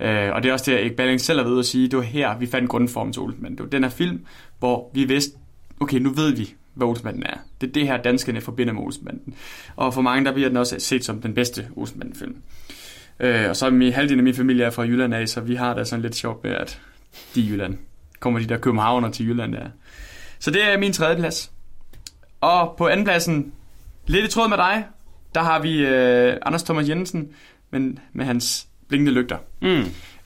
[0.00, 2.02] Øh, og det er også det, Erik Balling selv har ved at sige, det var
[2.02, 3.58] her, vi fandt grundformen til Olsenbanden.
[3.58, 4.20] Det var den her film,
[4.58, 5.38] hvor vi vidste,
[5.80, 7.36] okay, nu ved vi, hvad Olsenbanden er.
[7.60, 9.34] Det er det her, danskerne forbinder med Olsenbanden.
[9.76, 12.36] Og for mange, der bliver den også set som den bedste Olsenbanden-film.
[13.20, 15.54] Øh, og så er min, halvdelen af min familie er fra Jylland af, så vi
[15.54, 16.80] har da sådan lidt sjovt med, at
[17.34, 17.78] de er Jylland.
[18.20, 19.66] Kommer de der københavner til Jylland der.
[20.38, 21.50] Så det er min tredje plads.
[22.40, 23.52] Og på anden pladsen,
[24.06, 24.84] lidt i tråd med dig,
[25.34, 27.28] der har vi øh, Anders Thomas Jensen,
[27.70, 29.36] men med hans blinkende lygter.
[29.62, 29.84] Mm.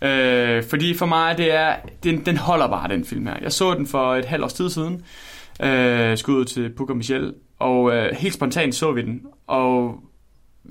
[0.09, 3.37] Øh, fordi for mig, det er, den, den holder bare, den film her.
[3.43, 5.03] Jeg så den for et halvt års tid siden.
[5.63, 7.35] Øh, skulle ud til Puk og Michel.
[7.59, 9.23] Og øh, helt spontant så vi den.
[9.47, 10.03] Og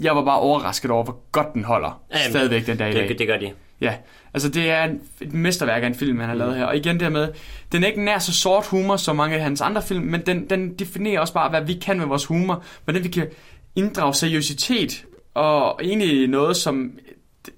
[0.01, 2.01] jeg var bare overrasket over, hvor godt den holder.
[2.11, 3.09] Ja, jamen, stadigvæk den dag i dag.
[3.09, 3.51] Det, det gør de.
[3.81, 3.93] Ja,
[4.33, 6.65] altså det er en- et mesterværk af en film, han har lavet her.
[6.65, 7.27] Og igen det med,
[7.71, 10.49] den er ikke nær så sort humor som mange af hans andre film, men den,
[10.49, 12.63] den definerer også bare, hvad vi kan med vores humor.
[12.83, 13.27] Hvordan vi kan
[13.75, 16.91] inddrage seriøsitet, og egentlig noget, som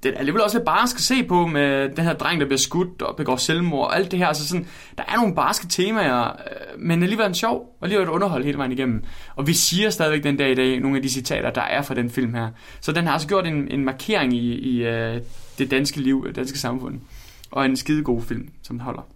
[0.03, 2.57] det er alligevel også lidt barsk at se på med den her dreng, der bliver
[2.57, 4.27] skudt og begår selvmord og alt det her.
[4.27, 8.11] Altså sådan, der er nogle barske temaer, øh, men alligevel en sjov, og alligevel et
[8.11, 9.03] underhold hele vejen igennem.
[9.35, 11.95] Og vi siger stadigvæk den dag i dag nogle af de citater, der er fra
[11.95, 12.49] den film her.
[12.81, 15.21] Så den har også gjort en, en markering i, i øh,
[15.57, 16.99] det danske liv, det danske samfund.
[17.51, 19.07] Og en skide god film, som den holder.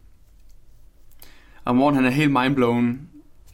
[1.65, 2.99] Og Morten, han er helt mindblown.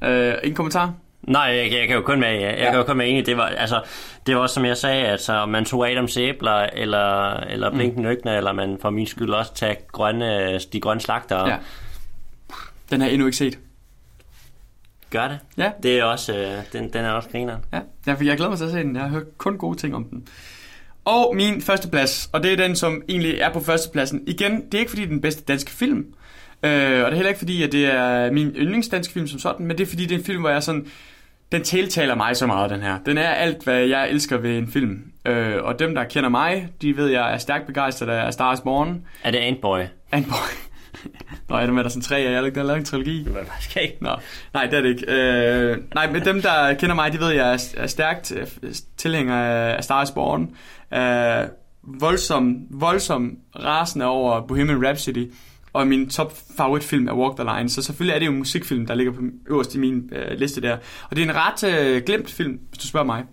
[0.04, 0.94] Øh, ingen kommentar?
[1.24, 2.70] Nej, jeg, jeg kan jo kun med, jeg, jeg Ja.
[2.70, 3.26] kan jo kun med enig.
[3.26, 3.82] Det var, altså,
[4.26, 8.10] det var også, som jeg sagde, altså, om man tog Adams æbler, eller, eller blinkende
[8.10, 11.48] lygter, eller man for min skyld også tage grønne, de grønne slagter.
[11.48, 11.58] Ja.
[12.90, 13.60] Den har jeg endnu ikke set.
[15.10, 15.40] Gør det.
[15.58, 15.72] Ja.
[15.84, 17.66] Det er også, øh, den, den er også grineren.
[17.74, 18.96] Ja, jeg, jeg glæder mig til at se den.
[18.96, 20.28] Jeg har hørt kun gode ting om den.
[21.06, 24.24] Og min første plads, og det er den, som egentlig er på førstepladsen.
[24.28, 26.06] Igen, det er ikke fordi, det er den bedste danske film.
[26.64, 29.66] Øh, og det er heller ikke fordi, at det er min yndlingsdanske film som sådan,
[29.66, 30.88] men det er fordi, det er en film, hvor jeg sådan...
[31.52, 33.00] Den tiltaler mig så meget, den her.
[33.06, 35.04] Den er alt, hvad jeg elsker ved en film.
[35.26, 38.54] Øh, og dem, der kender mig, de ved, at jeg er stærkt begejstret af Star
[38.54, 39.06] is Born.
[39.24, 39.80] Er det Antboy?
[40.12, 40.36] Antboy.
[41.50, 43.24] Nå, er der med der sådan tre af jer, der har lavet en trilogi?
[43.24, 43.98] Det var faktisk ikke.
[44.02, 44.16] Nå,
[44.54, 45.06] nej, det er det ikke.
[45.08, 49.36] Øh, nej, men dem, der kender mig, de ved, at jeg er, stærkt øh, tilhænger
[49.36, 50.56] af Star is Born.
[50.94, 51.48] Øh,
[51.84, 55.32] voldsom, voldsom rasende over Bohemian Rhapsody.
[55.74, 57.70] Og min top favoritfilm er Walk the Line.
[57.70, 60.62] Så selvfølgelig er det jo en musikfilm, der ligger på øverst i min øh, liste
[60.62, 60.78] der.
[61.10, 63.24] Og det er en ret øh, glemt film, hvis du spørger mig.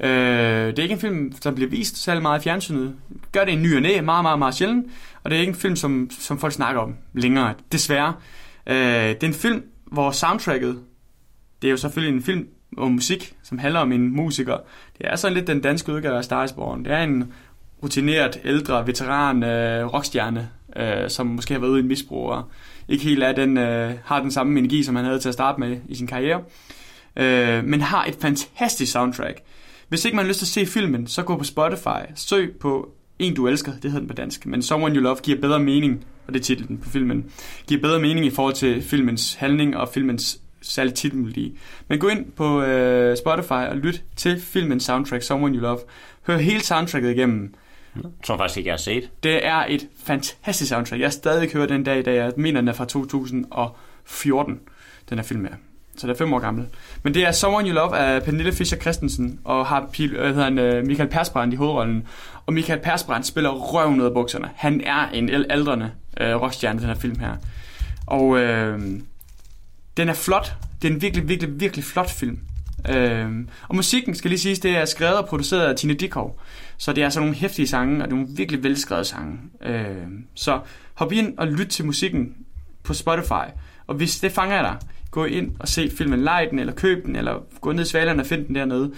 [0.00, 2.94] Øh, det er ikke en film, der bliver vist særlig meget i fjernsynet.
[3.32, 4.86] Gør det en ny og næ, meget, meget, meget sjældent.
[5.22, 8.14] Og det er ikke en film, som, som folk snakker om længere, desværre.
[8.66, 8.76] Øh,
[9.08, 10.78] det er en film, hvor soundtracket,
[11.62, 14.56] det er jo selvfølgelig en film om musik, som handler om en musiker.
[14.98, 16.84] Det er sådan lidt den danske udgave af Star Born.
[16.84, 17.32] Det er en
[17.82, 20.48] rutineret, ældre, veteran øh, rockstjerne,
[20.78, 22.42] øh, som måske har været ude i en misbrug, og
[22.88, 25.60] ikke helt er den, øh, har den samme energi, som han havde til at starte
[25.60, 26.42] med i sin karriere.
[27.16, 29.38] Øh, men har et fantastisk soundtrack.
[29.88, 32.88] Hvis ikke man har lyst til at se filmen, så gå på Spotify, søg på
[33.18, 36.04] En du elsker, det hedder den på dansk, men Someone You Love giver bedre mening,
[36.26, 37.24] og det er titlen på filmen,
[37.68, 41.58] giver bedre mening i forhold til filmens handling og filmens særligt titelmelodi.
[41.88, 45.78] Men gå ind på øh, Spotify og lyt til filmens soundtrack, Someone You Love.
[46.26, 47.54] Hør hele soundtracket igennem.
[48.24, 49.10] Som faktisk ikke, jeg har set.
[49.22, 51.02] Det er et fantastisk soundtrack.
[51.02, 52.16] Jeg stadig hører den dag i dag.
[52.16, 54.60] Jeg mener, den er fra 2014,
[55.10, 55.50] den her film er.
[55.96, 56.66] Så den er fem år gammel.
[57.02, 60.28] Men det er Someone You Love af Pernille Fischer Christensen, og har Pil, øh, hvad
[60.28, 62.06] hedder han, øh, Michael Persbrandt i hovedrollen.
[62.46, 64.50] Og Michael Persbrandt spiller røven ud af bukserne.
[64.56, 65.90] Han er en aldrende
[66.20, 67.36] øh, rockstjerne, den her film her.
[68.06, 68.80] Og øh,
[69.96, 70.54] den er flot.
[70.82, 72.38] Det er en virkelig, virkelig, virkelig flot film.
[72.94, 73.30] Øh,
[73.68, 76.40] og musikken, skal lige siges, det er skrevet og produceret af Tine Dikov.
[76.76, 79.38] Så det er sådan nogle hæftige sange, og det er nogle virkelig velskrevede sange.
[79.62, 79.96] Øh,
[80.34, 80.60] så
[80.94, 82.34] hop ind og lyt til musikken
[82.82, 83.50] på Spotify.
[83.86, 84.76] Og hvis det fanger dig,
[85.10, 88.22] gå ind og se filmen, lege den, eller køb den, eller gå ned i svalerne
[88.22, 88.92] og find den dernede.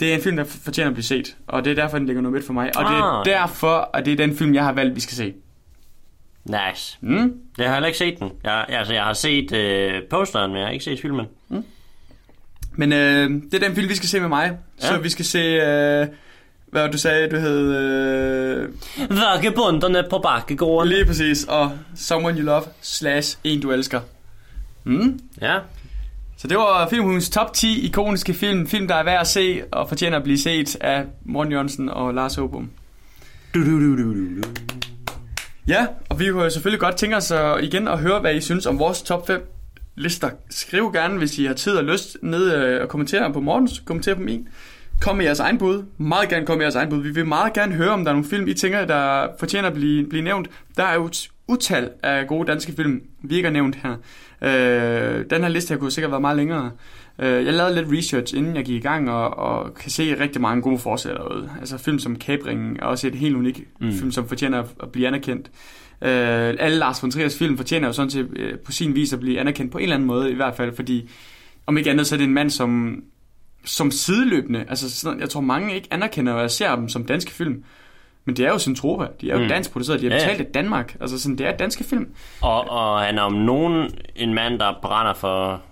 [0.00, 2.22] Det er en film, der fortjener at blive set, og det er derfor, den ligger
[2.22, 2.76] nummer et for mig.
[2.76, 5.16] Og det er Ah, derfor, at det er den film, jeg har valgt, vi skal
[5.16, 5.34] se.
[6.44, 6.98] Nice.
[7.00, 7.32] Mm?
[7.58, 8.30] Jeg har heller ikke set den.
[8.44, 11.26] Jeg, altså, jeg har set øh, posteren, men jeg har ikke set filmen.
[12.78, 14.58] Men øh, det er den film, vi skal se med mig.
[14.82, 14.86] Ja.
[14.86, 16.06] Så vi skal se, øh,
[16.66, 17.74] hvad var du sagde, du hed...
[17.76, 18.68] Øh,
[19.10, 20.88] Vagabonderne på bakkegården.
[20.88, 24.00] lige præcis, og Someone You Love slash En Du Elsker.
[24.84, 25.20] Mm?
[25.40, 25.58] Ja.
[26.36, 28.66] Så det var Filmhus top 10 ikoniske film.
[28.66, 32.14] Film, der er værd at se og fortjener at blive set af Morten Jørgensen og
[32.14, 32.70] Lars Håbum.
[33.54, 34.42] Du, du, du, du, du, du.
[35.68, 38.78] Ja, og vi kunne selvfølgelig godt tænke os igen at høre, hvad I synes om
[38.78, 39.50] vores top 5
[39.98, 40.30] lister.
[40.50, 44.14] Skriv gerne, hvis I har tid og lyst, ned øh, og kommentere på Mortens, kommentere
[44.14, 44.48] på min.
[45.00, 45.84] Kom med jeres egen bud.
[45.98, 47.02] Meget gerne kom med jeres egen bud.
[47.02, 49.74] Vi vil meget gerne høre, om der er nogle film, I tænker, der fortjener at
[49.74, 50.48] blive, blive nævnt.
[50.76, 53.94] Der er jo et utal af gode danske film, vi ikke har nævnt her.
[54.42, 56.70] Øh, den her liste her kunne sikkert være meget længere.
[57.18, 60.42] Øh, jeg lavede lidt research, inden jeg gik i gang, og, og kan se rigtig
[60.42, 61.50] mange gode forslag derude.
[61.60, 63.92] Altså film som Kabringen er også et helt unikt mm.
[63.92, 65.50] film, som fortjener at blive anerkendt.
[66.02, 69.20] Øh, alle Lars von Triers film fortjener jo sådan til øh, på sin vis at
[69.20, 71.10] blive anerkendt på en eller anden måde, i hvert fald, fordi
[71.66, 73.02] om ikke andet, så er det en mand, som,
[73.64, 77.30] som sideløbende, altså sådan, jeg tror mange ikke anerkender, og jeg ser dem som danske
[77.30, 77.64] film,
[78.24, 79.48] men det er jo Centropa, de er jo mm.
[79.48, 80.24] Dansk produceret, de har Ja, ja.
[80.24, 82.06] betalt af Danmark, altså sådan, det er danske film.
[82.40, 85.62] Og, og han er om nogen en mand, der brænder for,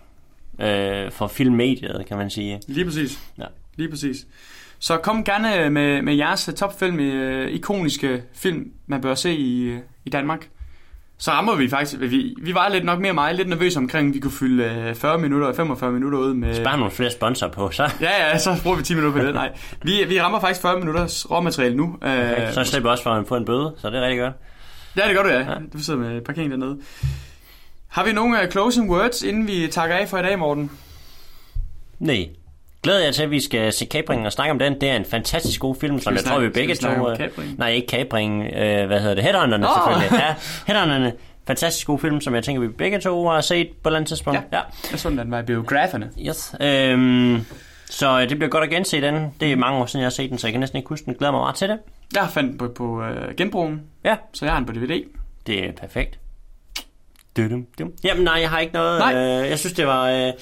[0.60, 2.60] øh, for filmmediet, kan man sige.
[2.68, 3.20] Lige præcis.
[3.38, 3.44] Ja.
[3.76, 4.26] Lige præcis.
[4.86, 9.78] Så kom gerne med, med jeres topfilm, øh, ikoniske film, man bør se i, øh,
[10.04, 10.48] i Danmark.
[11.18, 14.14] Så rammer vi faktisk, vi, vi var lidt nok mere mig, lidt nervøse omkring, at
[14.14, 16.64] vi kunne fylde øh, 40 minutter og 45 minutter ud med...
[16.64, 19.34] Bare nogle flere sponsorer på, så, Ja, ja, så bruger vi 10 minutter på det.
[19.34, 21.98] Nej, vi, vi rammer faktisk 40 minutters råmateriale nu.
[22.02, 24.34] Øh, så slipper også for at få en bøde, så det er rigtig godt.
[24.96, 25.44] Ja, det gør du, ja.
[25.72, 26.78] Du sidder med parkering dernede.
[27.88, 30.70] Har vi nogle closing words, inden vi takker af for i dag, Morten?
[31.98, 32.28] Nej.
[32.86, 34.80] Glæder jeg til, at vi skal se Kabringen og snakke om den.
[34.80, 36.88] Det er en fantastisk god film, som jeg tror, vi begge to...
[36.88, 37.18] øh?
[37.58, 38.42] Nej, ikke Kabringen.
[38.54, 39.24] Øh, hvad hedder det?
[39.24, 39.68] Headhunterne Nå!
[39.74, 40.20] selvfølgelig.
[40.20, 40.34] Ja,
[40.66, 41.12] Headhunterne.
[41.46, 44.08] Fantastisk god film, som jeg tænker, vi begge to har set på et eller andet
[44.08, 44.40] tidspunkt.
[44.52, 44.60] Ja.
[44.90, 46.10] Jeg så den, var i biograferne.
[46.28, 46.54] Yes.
[46.60, 47.44] Øhm,
[47.90, 49.34] så det bliver godt at gense den.
[49.40, 51.06] Det er mange år siden, jeg har set den, så jeg kan næsten ikke huske
[51.06, 51.14] den.
[51.14, 51.78] Glæder mig meget til det.
[52.14, 55.04] Jeg fandt den på, på uh, genbrugen, Ja, så jeg har den på DVD.
[55.46, 56.18] det er perfekt.
[57.36, 57.92] Dudum, dum.
[58.04, 58.98] Jamen nej, jeg har ikke noget.
[58.98, 59.14] Nej.
[59.14, 60.32] Øh, jeg synes, det var øh,